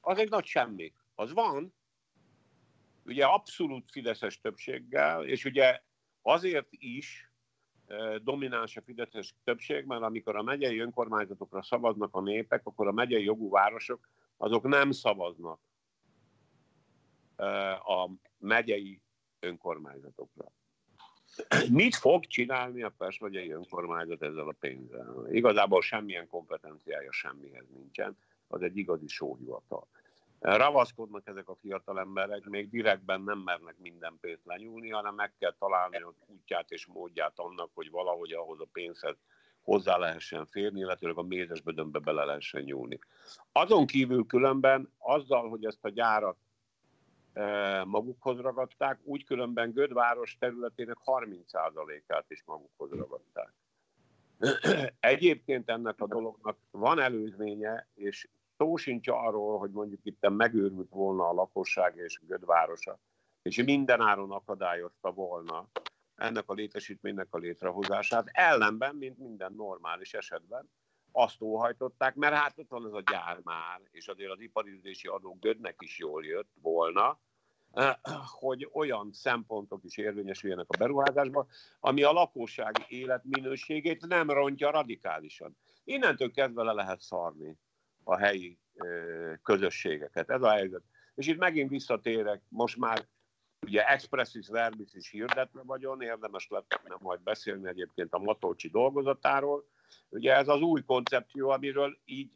[0.00, 0.92] az egy nagy semmi.
[1.14, 1.74] Az van,
[3.04, 5.80] ugye abszolút fideszes többséggel, és ugye
[6.22, 7.32] azért is
[7.86, 12.92] e, domináns a fideszes többség, mert amikor a megyei önkormányzatokra szavaznak a népek, akkor a
[12.92, 15.60] megyei jogú városok azok nem szavaznak
[17.36, 19.02] e, a megyei
[19.40, 20.52] önkormányzatokra.
[21.70, 25.26] Mit fog csinálni a Pest megyei önkormányzat ezzel a pénzzel?
[25.30, 28.16] Igazából semmilyen kompetenciája semmihez nincsen,
[28.48, 29.88] az egy igazi sóhivatal.
[30.38, 35.54] Ravaszkodnak ezek a fiatal emberek, még direktben nem mernek minden pénzt lenyúlni, hanem meg kell
[35.58, 39.16] találni az útját és módját annak, hogy valahogy ahhoz a pénzhez
[39.62, 42.98] hozzá lehessen férni, illetőleg a mézes bödönbe bele lehessen nyúlni.
[43.52, 46.36] Azon kívül különben azzal, hogy ezt a gyárat
[47.84, 53.52] magukhoz ragadták, úgy különben Gödváros területének 30%-át is magukhoz ragadták.
[55.00, 61.28] Egyébként ennek a dolognak van előzménye, és szó sincs arról, hogy mondjuk itt megőrült volna
[61.28, 62.98] a lakosság és Gödvárosa,
[63.42, 65.68] és mindenáron akadályozta volna
[66.16, 68.28] ennek a létesítménynek a létrehozását.
[68.32, 70.70] Ellenben, mint minden normális esetben,
[71.12, 75.36] azt óhajtották, mert hát ott van ez a gyár már, és azért az iparizési adó
[75.40, 77.20] Gödnek is jól jött volna,
[78.40, 81.46] hogy olyan szempontok is érvényesüljenek a beruházásban,
[81.80, 85.56] ami a lakosság életminőségét nem rontja radikálisan.
[85.84, 87.58] Innentől kezdve le lehet szarni
[88.04, 88.58] a helyi
[89.42, 90.30] közösségeket.
[90.30, 90.82] Ez a helyzet.
[91.14, 93.06] És itt megint visszatérek, most már
[93.66, 99.66] ugye expressis verbis is hirdetve vagyon, érdemes lett nem majd beszélni egyébként a Matolcsi dolgozatáról.
[100.08, 102.30] Ugye ez az új koncepció, amiről így,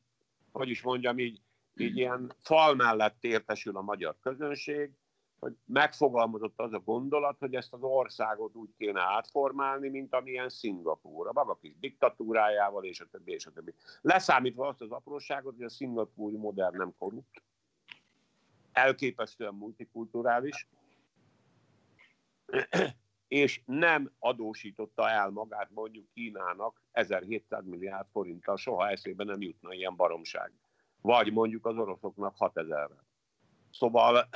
[0.52, 1.40] hogy is mondjam, így,
[1.74, 4.90] így ilyen fal mellett értesül a magyar közönség,
[5.38, 11.26] hogy megfogalmazott az a gondolat, hogy ezt az országot úgy kéne átformálni, mint amilyen Szingapúr,
[11.28, 13.74] a maga kis diktatúrájával, és a többi, és a többi.
[14.00, 17.42] Leszámítva azt az apróságot, hogy a szingapúri modern nem korrupt,
[18.72, 20.68] elképesztően multikulturális,
[23.29, 29.97] és nem adósította el magát mondjuk Kínának 1700 milliárd forinttal, soha eszébe nem jutna ilyen
[29.97, 30.53] baromság.
[31.01, 33.05] Vagy mondjuk az oroszoknak 6000-re.
[33.70, 34.29] Szóval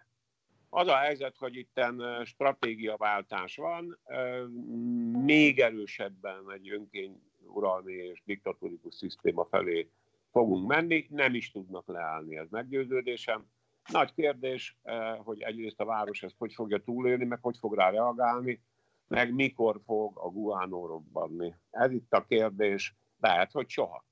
[0.70, 1.80] az a helyzet, hogy itt
[2.24, 3.98] stratégiaváltás van,
[5.24, 9.90] még erősebben egy önkény uralmi és diktatórikus szisztéma felé
[10.30, 13.46] fogunk menni, nem is tudnak leállni, ez meggyőződésem.
[13.90, 14.78] Nagy kérdés,
[15.24, 18.62] hogy egyrészt a város ezt hogy fogja túlélni, meg hogy fog rá reagálni,
[19.08, 21.54] meg mikor fog a guánó robbanni.
[21.70, 24.04] Ez itt a kérdés, lehet, hogy soha.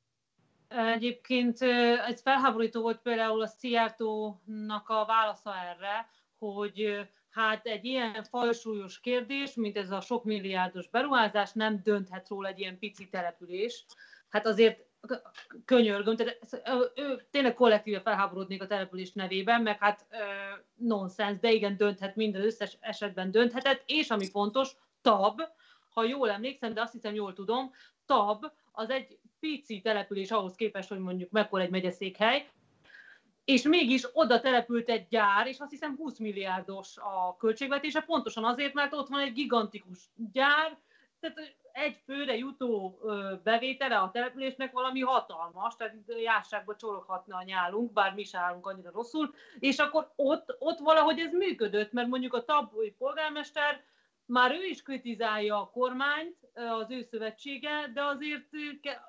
[0.69, 1.63] Egyébként
[2.07, 6.09] ez felháborító volt például a Szijjártónak a válasza erre,
[6.39, 12.49] hogy hát egy ilyen fajsúlyos kérdés, mint ez a sok milliárdos beruházás, nem dönthet róla
[12.49, 13.85] egy ilyen pici település.
[14.29, 14.89] Hát azért
[15.65, 16.39] könyörgöm, tehát
[16.95, 20.07] ő tényleg kollektíve felháborodnék a település nevében, meg hát
[20.75, 24.71] nonsens, de igen, dönthet, minden összes esetben dönthetett, és ami fontos,
[25.03, 25.41] TAB,
[25.91, 27.73] ha jól emlékszem, de azt hiszem jól tudom,
[28.07, 32.51] TAB az egy pici település ahhoz képest, hogy mondjuk mekkora egy megyeszékhely,
[33.45, 38.75] és mégis oda települt egy gyár, és azt hiszem 20 milliárdos a költségvetése, pontosan azért,
[38.75, 39.99] mert ott van egy gigantikus
[40.33, 40.79] gyár,
[41.21, 42.99] tehát egy főre jutó
[43.43, 48.91] bevétele a településnek valami hatalmas, tehát járságba csoroghatna a nyálunk, bár mi sem állunk annyira
[48.91, 53.85] rosszul, és akkor ott, ott valahogy ez működött, mert mondjuk a tabói polgármester
[54.25, 58.55] már ő is kritizálja a kormányt, az ő szövetsége, de azért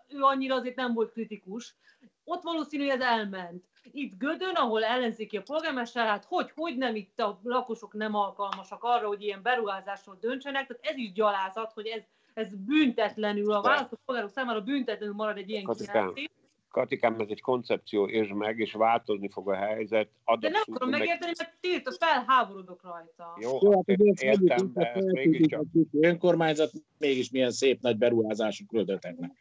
[0.08, 1.76] ő annyira azért nem volt kritikus.
[2.24, 3.64] Ott valószínű, hogy ez elment.
[3.92, 8.84] Itt Gödön, ahol ellenzéki a polgármester, hát hogy, hogy nem itt a lakosok nem alkalmasak
[8.84, 12.02] arra, hogy ilyen beruházásról döntsenek, tehát ez is gyalázat, hogy ez,
[12.34, 16.30] ez büntetlenül, a választópolgárok számára büntetlenül marad egy ilyen kijelentés.
[16.72, 20.10] Katikám, ez egy koncepció, és meg, és változni fog a helyzet.
[20.40, 21.00] De nem akarom meg...
[21.00, 23.38] megérteni, mert tilt, felháborodok rajta.
[23.40, 23.88] Jó, Jó hát
[24.22, 25.64] értem, de ez mégiscsak.
[25.92, 29.32] Önkormányzat mégis milyen szép nagy beruházások döntenek.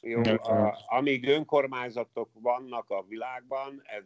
[0.00, 4.04] Jó, a, amíg önkormányzatok vannak a világban, ez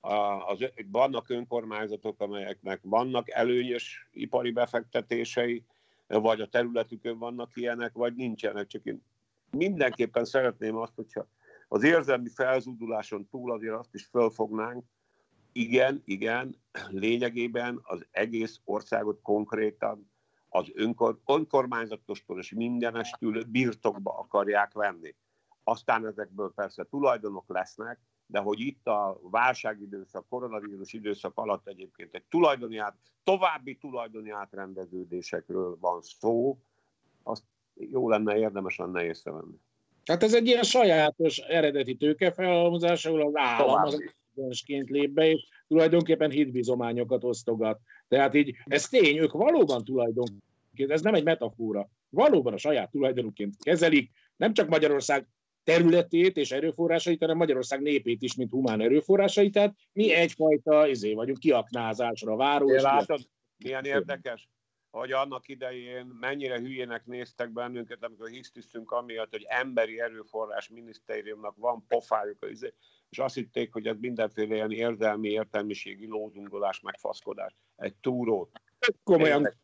[0.00, 5.64] a, az, vannak önkormányzatok, amelyeknek vannak előnyös ipari befektetései,
[6.06, 8.66] vagy a területükön vannak ilyenek, vagy nincsenek.
[8.66, 9.02] Csak én
[9.50, 11.26] mindenképpen szeretném azt, hogyha
[11.68, 14.84] az érzelmi felzúduláson túl azért azt is fölfognánk,
[15.52, 20.10] igen, igen, lényegében az egész országot konkrétan
[20.48, 25.14] az önkor, önkormányzatostól és mindenestül birtokba akarják venni.
[25.64, 32.24] Aztán ezekből persze tulajdonok lesznek, de hogy itt a válságidőszak, koronavírus időszak alatt egyébként egy
[32.24, 36.58] tulajdoni át, további tulajdoni átrendeződésekről van szó,
[37.22, 37.44] azt
[37.74, 39.60] jó lenne, érdemes lenne észrevenni.
[40.06, 44.02] Hát ez egy ilyen sajátos eredeti tőkefelhalmozás, ahol az állam az
[44.34, 47.80] egyensként lép be, és tulajdonképpen hitbizományokat osztogat.
[48.08, 53.54] Tehát így, ez tény, ők valóban tulajdonként, ez nem egy metafora, valóban a saját tulajdonukként
[53.62, 55.26] kezelik, nem csak Magyarország
[55.64, 59.52] területét és erőforrásait, hanem Magyarország népét is, mint humán erőforrásait.
[59.52, 62.70] Tehát mi egyfajta izé vagyunk, kiaknázásra váró.
[62.70, 63.20] Látod,
[63.56, 64.48] milyen érdekes,
[64.98, 71.84] hogy annak idején mennyire hülyének néztek bennünket, amikor hisztisztünk amiatt, hogy emberi erőforrás minisztériumnak van
[71.88, 72.72] pofájuk, izé,
[73.10, 77.56] és azt hitték, hogy ez mindenféle ilyen érzelmi, értelmiségi lózungolás, meg faszkodás.
[77.76, 78.50] Egy túrót.
[79.04, 79.54] Komolyan.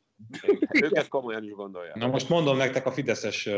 [0.83, 1.95] Őket komolyan is gondolják.
[1.95, 3.49] Na most mondom nektek a Fideszes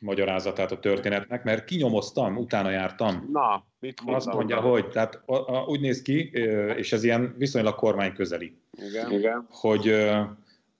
[0.00, 3.28] magyarázatát a történetnek, mert kinyomoztam, utána jártam.
[3.32, 4.14] Na, mit mondtam?
[4.14, 6.30] Azt mondja, hogy tehát a, a, úgy néz ki,
[6.76, 9.12] és ez ilyen viszonylag kormány közeli, Igen.
[9.12, 9.46] Igen.
[9.50, 10.10] hogy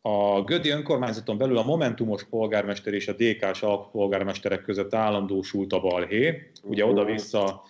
[0.03, 6.51] a Gödi önkormányzaton belül a Momentumos polgármester és a DK-s alpolgármesterek között állandósult a balhé.
[6.63, 7.63] Ugye oda-vissza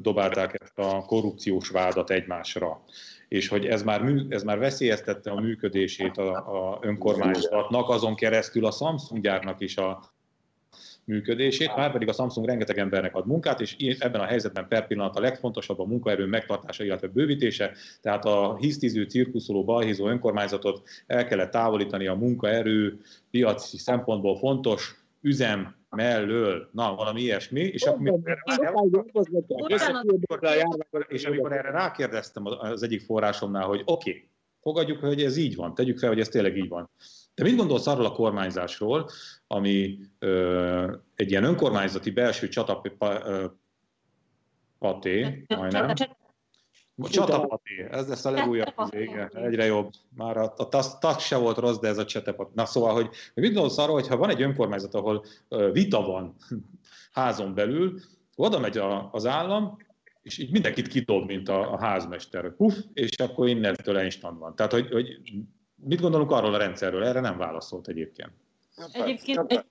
[0.00, 2.82] dobálták ezt a korrupciós vádat egymásra
[3.28, 8.66] és hogy ez már, mű, ez már veszélyeztette a működését a, a önkormányzatnak, azon keresztül
[8.66, 10.13] a Samsung gyárnak is a
[11.04, 15.16] működését, már pedig a Samsung rengeteg embernek ad munkát, és ebben a helyzetben per pillanat
[15.16, 21.50] a legfontosabb a munkaerő megtartása, illetve bővítése, tehát a hisztiző, cirkuszoló, balhízó önkormányzatot el kellett
[21.50, 23.00] távolítani a munkaerő
[23.30, 28.20] piaci szempontból fontos üzem mellől, na, valami ilyesmi, és akkor,
[31.08, 34.28] és amikor erre rákérdeztem az egyik forrásomnál, hogy oké, okay,
[34.60, 36.90] fogadjuk, hogy ez így van, tegyük fel, hogy ez tényleg így van.
[37.34, 39.10] De mit gondolsz arról a kormányzásról,
[39.46, 42.96] ami ö, egy ilyen önkormányzati belső csatapaté,
[45.48, 45.94] majdnem,
[47.02, 49.90] Csatapaté, ez lesz a legújabb vége, egyre jobb.
[50.16, 52.50] Már a, a TASZ se volt rossz, de ez a csatapaté.
[52.54, 55.24] Na szóval, hogy mit gondolsz arról, hogy ha van egy önkormányzat, ahol
[55.72, 56.34] vita van
[57.12, 58.00] házon belül,
[58.36, 59.76] oda megy a, az állam,
[60.22, 62.56] és így mindenkit kidob, mint a, a házmester.
[62.56, 64.56] Puff, és akkor innentől instant van.
[64.56, 65.18] Tehát, hogy, hogy
[65.84, 67.04] mit gondolunk arról a rendszerről?
[67.04, 68.30] Erre nem válaszolt egyébként.
[68.92, 69.64] Egyébként egy,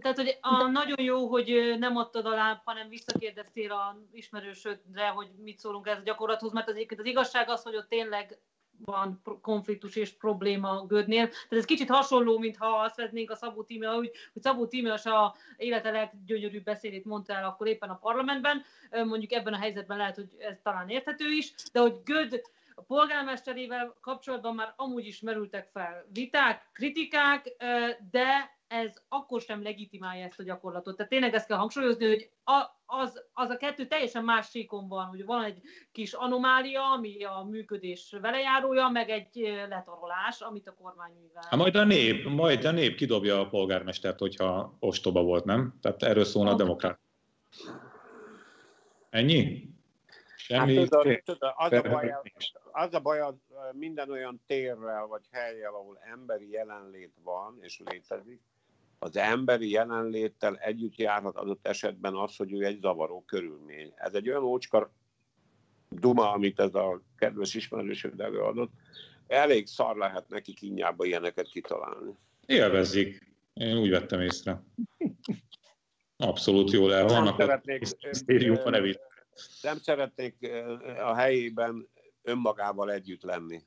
[0.00, 5.58] tehát, hogy a, nagyon jó, hogy nem adtad alá, hanem visszakérdeztél a ismerősödre, hogy mit
[5.58, 8.38] szólunk ez a gyakorlathoz, mert az, az igazság az, hogy ott tényleg
[8.84, 11.28] van konfliktus és probléma Gödnél.
[11.28, 15.36] Tehát ez kicsit hasonló, mintha azt veznénk a Szabó Tímea, hogy, hogy Szabó Tímea a
[15.56, 18.64] élete leggyönyörűbb beszédét mondta el akkor éppen a parlamentben.
[18.90, 22.42] Mondjuk ebben a helyzetben lehet, hogy ez talán érthető is, de hogy Göd
[22.78, 27.56] a polgármesterével kapcsolatban már amúgy is merültek fel viták, kritikák,
[28.10, 30.96] de ez akkor sem legitimálja ezt a gyakorlatot.
[30.96, 35.04] Tehát tényleg ezt kell hangsúlyozni, hogy a, az, az a kettő teljesen más síkon van,
[35.04, 35.60] hogy van egy
[35.92, 41.42] kis anomália, ami a működés velejárója, meg egy letarolás, amit a kormány művel.
[41.48, 45.78] Hát majd a nép, majd a nép kidobja a polgármestert, hogyha ostoba volt, nem?
[45.80, 47.00] Tehát erről szólna a demokrát.
[49.10, 49.76] Ennyi?
[50.48, 52.14] Semmi hát, tudod, tudod, az, a baj,
[52.72, 53.20] az a baj
[53.72, 58.40] minden olyan térrel vagy helyjel, ahol emberi jelenlét van és létezik,
[58.98, 63.92] az emberi jelenléttel együtt járhat adott esetben az, hogy ő egy zavaró körülmény.
[63.96, 64.92] Ez egy olyan ócska
[65.90, 68.72] duma, amit ez a kedves ismerősöd előadott,
[69.26, 72.12] elég szar lehet neki kínjába ilyeneket kitalálni.
[72.46, 73.32] Élvezik.
[73.52, 74.62] Én úgy vettem észre.
[76.16, 77.40] Abszolút jól el vannak.
[77.40, 78.98] Szeretnék, a.
[79.62, 80.50] Nem szeretnék
[81.00, 81.88] a helyében
[82.22, 83.62] önmagával együtt lenni.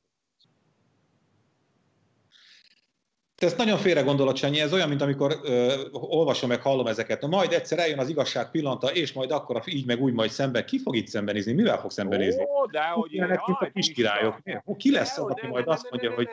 [3.42, 7.22] Te ezt nagyon félre gondolod, Sanyi, ez olyan, mint amikor ö, olvasom meg, hallom ezeket.
[7.22, 10.66] Na, majd egyszer eljön az igazság pillanata, és majd akkor így meg úgy majd szemben.
[10.66, 11.54] Ki fog itt szembenézni?
[11.54, 12.44] Mivel fog szembenézni?
[12.44, 14.42] Ó, de hogy én, a kis királyok.
[14.78, 16.28] Ki lesz az, aki majd azt mondja, hogy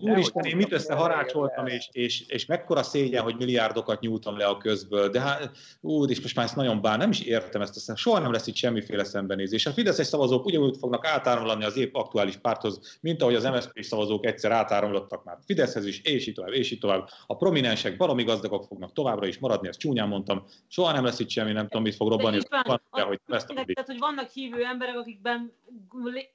[0.00, 5.08] úristen, én mit összeharácsoltam, és, és, és mekkora szégyen, hogy milliárdokat nyújtam le a közből.
[5.08, 8.32] De hát, úr, és most már ezt nagyon bán, nem is értem ezt, soha nem
[8.32, 9.66] lesz itt semmiféle szembenézés.
[9.66, 14.26] A Fideszes szavazók ugyanúgy fognak átáramlani az épp aktuális párthoz, mint ahogy az MSZP szavazók
[14.26, 17.08] egyszer átáramlottak már Fideszhez is, és így tovább, és így tovább.
[17.26, 20.44] A prominensek, baromi gazdagok fognak továbbra is maradni, ezt csúnyán mondtam.
[20.66, 22.38] Soha nem lesz itt semmi, nem tudom, mit fog robbanni.
[22.48, 25.52] Van, van, a, hogy tehát, hogy vannak hívő emberek, akikben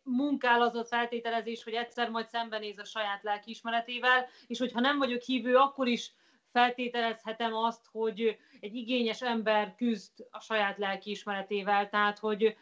[0.04, 5.22] munkál az a feltételezés, hogy egyszer majd szembenéz a saját lelkiismeretével, és hogyha nem vagyok
[5.22, 6.14] hívő, akkor is
[6.52, 12.56] feltételezhetem azt, hogy egy igényes ember küzd a saját lelkiismeretével, tehát hogy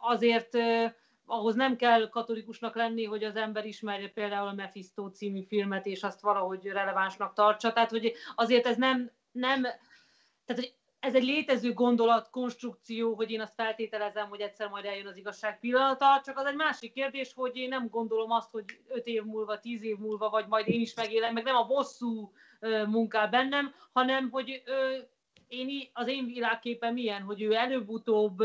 [0.00, 0.56] azért
[1.26, 6.02] ahhoz nem kell katolikusnak lenni, hogy az ember ismerje például a Mephisto című filmet, és
[6.02, 7.72] azt valahogy relevánsnak tartsa.
[7.72, 9.62] Tehát, hogy azért ez nem, nem
[10.44, 15.06] tehát, hogy ez egy létező gondolat, konstrukció, hogy én azt feltételezem, hogy egyszer majd eljön
[15.06, 19.06] az igazság pillanata, csak az egy másik kérdés, hogy én nem gondolom azt, hogy öt
[19.06, 22.32] év múlva, tíz év múlva, vagy majd én is megélem, meg nem a bosszú
[22.86, 24.62] munkál bennem, hanem hogy
[25.52, 28.38] én, az én világképen milyen, hogy ő előbb-utóbb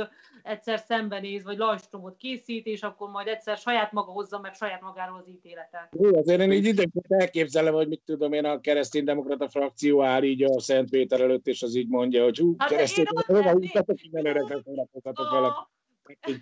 [0.43, 5.17] egyszer szembenéz, vagy lajstromot készít, és akkor majd egyszer saját maga hozza meg saját magáról
[5.17, 5.89] az ítéletet.
[5.99, 10.43] Jó, azért én így időnként elképzelem, hogy mit tudom én, a kereszténydemokrata frakció áll így
[10.43, 15.31] a Szent Péter előtt, és az így mondja, hogy hú, hát keresztény, innen öregre foglalkozhatok
[15.31, 15.67] vele.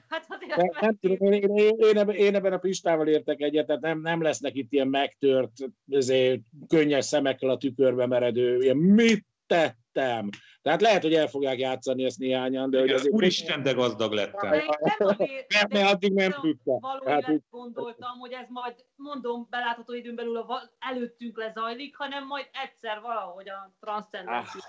[0.07, 4.01] Hát nem, nem tudom, én, én, én, én ebben a Pistával értek egyet, tehát nem,
[4.01, 5.51] nem lesznek itt ilyen megtört,
[5.91, 10.29] azért, könnyes szemekkel a tükörbe meredő, ilyen mit tettem.
[10.61, 12.77] Tehát lehet, hogy el fogják játszani ezt néhányan, de...
[12.77, 14.49] Igen, hogy azért úristen, de gazdag lettem.
[14.49, 14.67] Nem,
[14.97, 17.01] azért, nem, mert addig nem tudta.
[17.05, 23.01] Hát, gondoltam, hogy ez majd, mondom, belátható időn belül a, előttünk lezajlik, hanem majd egyszer
[23.01, 24.61] valahogy a transzcendencia.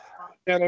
[0.44, 0.66] Ah,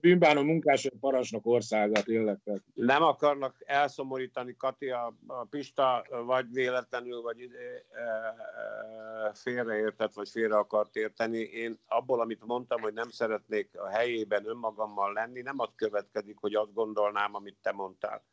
[0.00, 2.38] bűnbánó munkások parancsnok országa, tényleg.
[2.74, 5.14] Nem akarnak elszomorítani, Kati, a,
[5.50, 11.38] Pista vagy véletlenül, vagy e, e, félreértett, vagy félre akart érteni.
[11.38, 16.54] Én abból, amit mondtam, hogy nem szeretnék a helyében önmagammal lenni, nem az következik, hogy
[16.54, 18.24] azt gondolnám, amit te mondtál.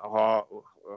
[0.00, 0.48] Ha,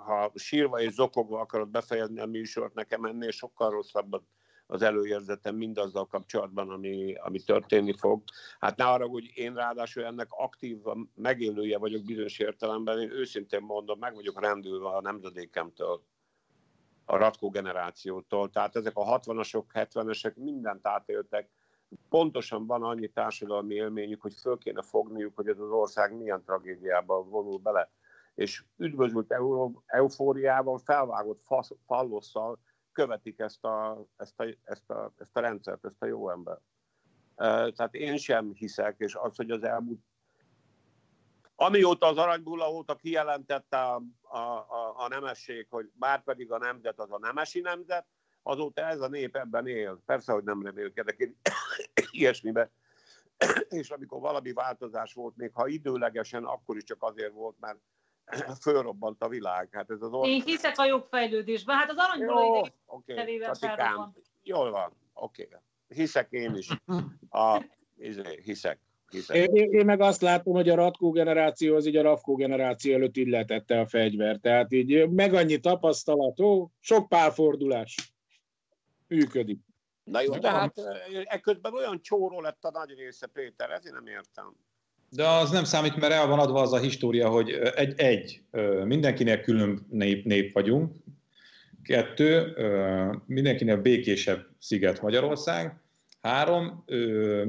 [0.06, 4.24] ha sírva és zokogva akarod befejezni a műsort, nekem ennél sokkal rosszabbat
[4.68, 8.24] az előérzetem mindazzal kapcsolatban, ami, ami történni fog.
[8.59, 10.78] Hát ne arra, hogy én ráadásul ennek aktív
[11.16, 16.01] megélője vagyok bizonyos értelemben, én őszintén mondom, meg vagyok rendülve a nemzedékemtől,
[17.05, 18.49] a Ratkó generációtól.
[18.49, 21.49] Tehát ezek a 60-asok, 70-esek mindent átéltek,
[22.09, 27.24] pontosan van annyi társadalmi élményük, hogy föl kéne fogniuk, hogy ez az ország milyen tragédiába
[27.24, 27.91] vonul bele.
[28.36, 29.36] És üdvözült
[29.86, 31.43] eufóriával, felvágott
[31.86, 32.59] fallosszal
[32.96, 36.58] követik ezt a, ezt, a, ezt, a, ezt a rendszert, ezt a jó ember.
[37.72, 40.00] Tehát én sem hiszek, és az, hogy az elmúlt
[41.58, 47.00] Amióta az aranybulla óta kijelentette a, a, a, a nemesség, hogy bár pedig a nemzet
[47.00, 48.06] az a nemesi nemzet,
[48.43, 50.02] azóta ez a nép ebben él.
[50.06, 51.39] Persze, hogy nem remélkedek én
[52.12, 52.72] ilyesmibe.
[53.70, 57.80] És amikor valami változás volt, még ha időlegesen, akkor is csak azért volt, mert
[58.61, 59.69] fölrobbant a világ.
[59.71, 60.28] Hát ez az or...
[60.28, 61.78] Én hiszek a jogfejlődésben.
[61.78, 63.39] Hát az aranyból okay.
[64.43, 65.43] Jól van, oké.
[65.43, 65.59] Okay.
[65.88, 66.69] Hiszek én is.
[67.30, 67.63] A,
[67.97, 68.80] izé, hiszek.
[69.09, 69.36] hiszek.
[69.36, 73.17] Én, én, meg azt látom, hogy a Ratkó generáció az így a Rafkó generáció előtt
[73.17, 74.41] illetette a fegyvert.
[74.41, 78.13] Tehát így meg annyi tapasztalat, ó, sok pálfordulás.
[79.07, 79.59] Működik.
[80.03, 80.73] Na jó, de hát
[81.23, 84.55] ekközben olyan csóró lett a nagy része, Péter, ezért nem értem.
[85.16, 88.41] De az nem számít, mert el van adva az a história, hogy egy, egy
[88.84, 90.93] mindenkinek külön nép, nép vagyunk,
[91.84, 92.53] kettő,
[93.26, 95.80] mindenkinek békésebb sziget Magyarország,
[96.22, 96.84] három,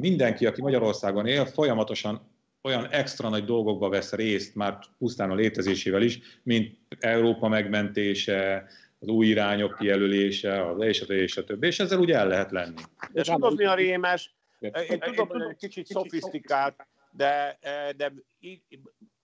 [0.00, 2.30] mindenki, aki Magyarországon él, folyamatosan
[2.62, 8.66] olyan extra nagy dolgokba vesz részt, már pusztán a létezésével is, mint Európa megmentése,
[8.98, 12.50] az új irányok kijelölése, az és a, és a többi, és ezzel ugye el lehet
[12.50, 12.80] lenni.
[13.12, 14.34] És tudod, mi a rémes?
[14.60, 16.86] Én tudom, hogy egy kicsit szofisztikált,
[17.16, 18.12] de, e, de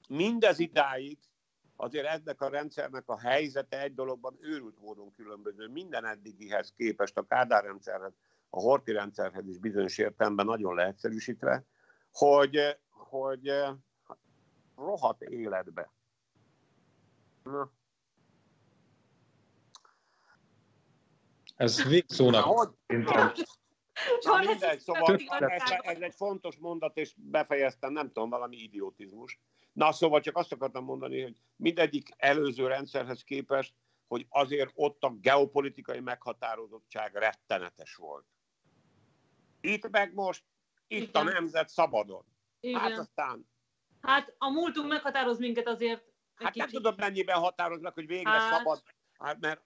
[0.09, 1.19] mindez idáig
[1.77, 5.69] azért ennek a rendszernek a helyzete egy dologban őrült módon különböző.
[5.69, 8.13] Minden eddigihez képest a Kádár rendszerhez,
[8.51, 11.65] a Horti rendszerhez is bizonyos értelemben nagyon leegyszerűsítve,
[12.13, 13.77] hogy, hogy e,
[14.77, 15.93] rohadt életbe.
[17.43, 17.73] Na.
[21.57, 22.75] Ez végszónak.
[24.21, 29.41] Na, mindegy, szóval ez, ez egy fontos mondat, és befejeztem, nem tudom, valami idiotizmus.
[29.73, 33.75] Na, szóval csak azt akartam mondani, hogy mindegyik előző rendszerhez képest,
[34.07, 38.27] hogy azért ott a geopolitikai meghatározottság rettenetes volt.
[39.61, 40.45] Itt meg most,
[40.87, 41.27] itt Igen.
[41.27, 42.25] a nemzet szabadon.
[42.61, 42.81] Igen.
[42.81, 43.51] Hát aztán...
[44.01, 46.05] Hát a múltunk meghatároz minket azért.
[46.35, 48.57] Hát nem tudom, mennyiben határoznak, hogy végre hát...
[48.57, 48.83] szabad.
[49.19, 49.63] Hát mert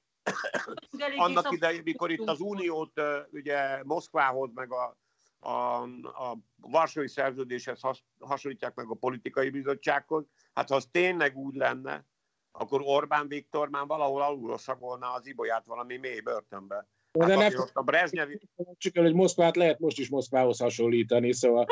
[1.16, 3.00] annak idején, mikor itt az Uniót
[3.30, 4.96] ugye Moszkvához, meg a,
[5.38, 10.24] a, a Varsói Szerződéshez has, hasonlítják meg a politikai bizottsághoz,
[10.54, 12.06] hát ha az tényleg úgy lenne,
[12.52, 16.88] akkor Orbán Viktor már valahol alulról szagolná az ibolyát valami mély börtönbe.
[17.18, 18.40] Hát de nem, a Brezsnyevi...
[18.76, 21.66] Csak hogy Moszkvát lehet most is Moszkvához hasonlítani, szóval...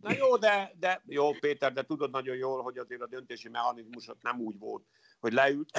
[0.00, 4.10] Na jó, de, de jó, Péter, de tudod nagyon jól, hogy azért a döntési mechanizmus
[4.20, 4.84] nem úgy volt,
[5.20, 5.70] hogy leült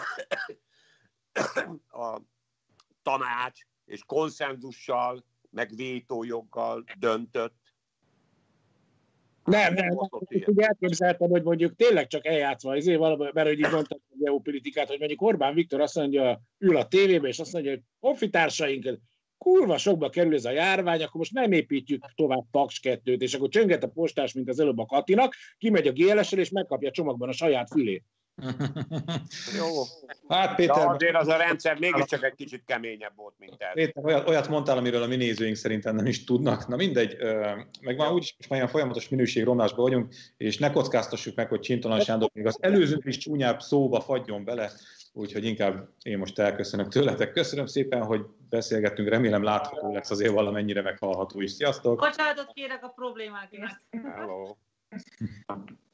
[1.91, 2.21] a
[3.03, 7.65] tanács és konszenzussal, meg vétójoggal döntött.
[9.43, 9.89] Nem, nem,
[10.45, 14.87] úgy elképzeltem, hogy mondjuk tényleg csak eljátszva, azért valami, mert hogy így mondtam a geopolitikát,
[14.87, 18.99] hogy mondjuk Orbán Viktor azt mondja, ül a tévébe, és azt mondja, hogy honfitársaink,
[19.37, 23.49] kurva sokba kerül ez a járvány, akkor most nem építjük tovább Paks 2-t, és akkor
[23.49, 27.33] csönget a postás, mint az előbb a Katinak, kimegy a GLS-el, és megkapja csomagban a
[27.33, 28.03] saját fülét.
[29.57, 29.83] Jó.
[30.27, 30.75] Hát Péter...
[30.75, 33.73] De azért az a rendszer mégiscsak egy kicsit keményebb volt, mint ez.
[33.73, 36.67] Péter, olyat, olyat mondtál, amiről a mi nézőink szerintem nem is tudnak.
[36.67, 37.17] Na mindegy,
[37.81, 41.99] meg már úgyis most már ilyen folyamatos minőségromlásban vagyunk, és ne kockáztassuk meg, hogy Csintalan
[41.99, 44.71] Sándor még az előző is csúnyább szóba fagyjon bele,
[45.13, 47.31] úgyhogy inkább én most elköszönök tőletek.
[47.31, 51.51] Köszönöm szépen, hogy beszélgettünk, remélem látható lesz azért valamennyire meghallható is.
[51.51, 51.99] Sziasztok!
[51.99, 53.81] Bocsánatot kérek a problémákért.
[54.15, 54.55] Hello.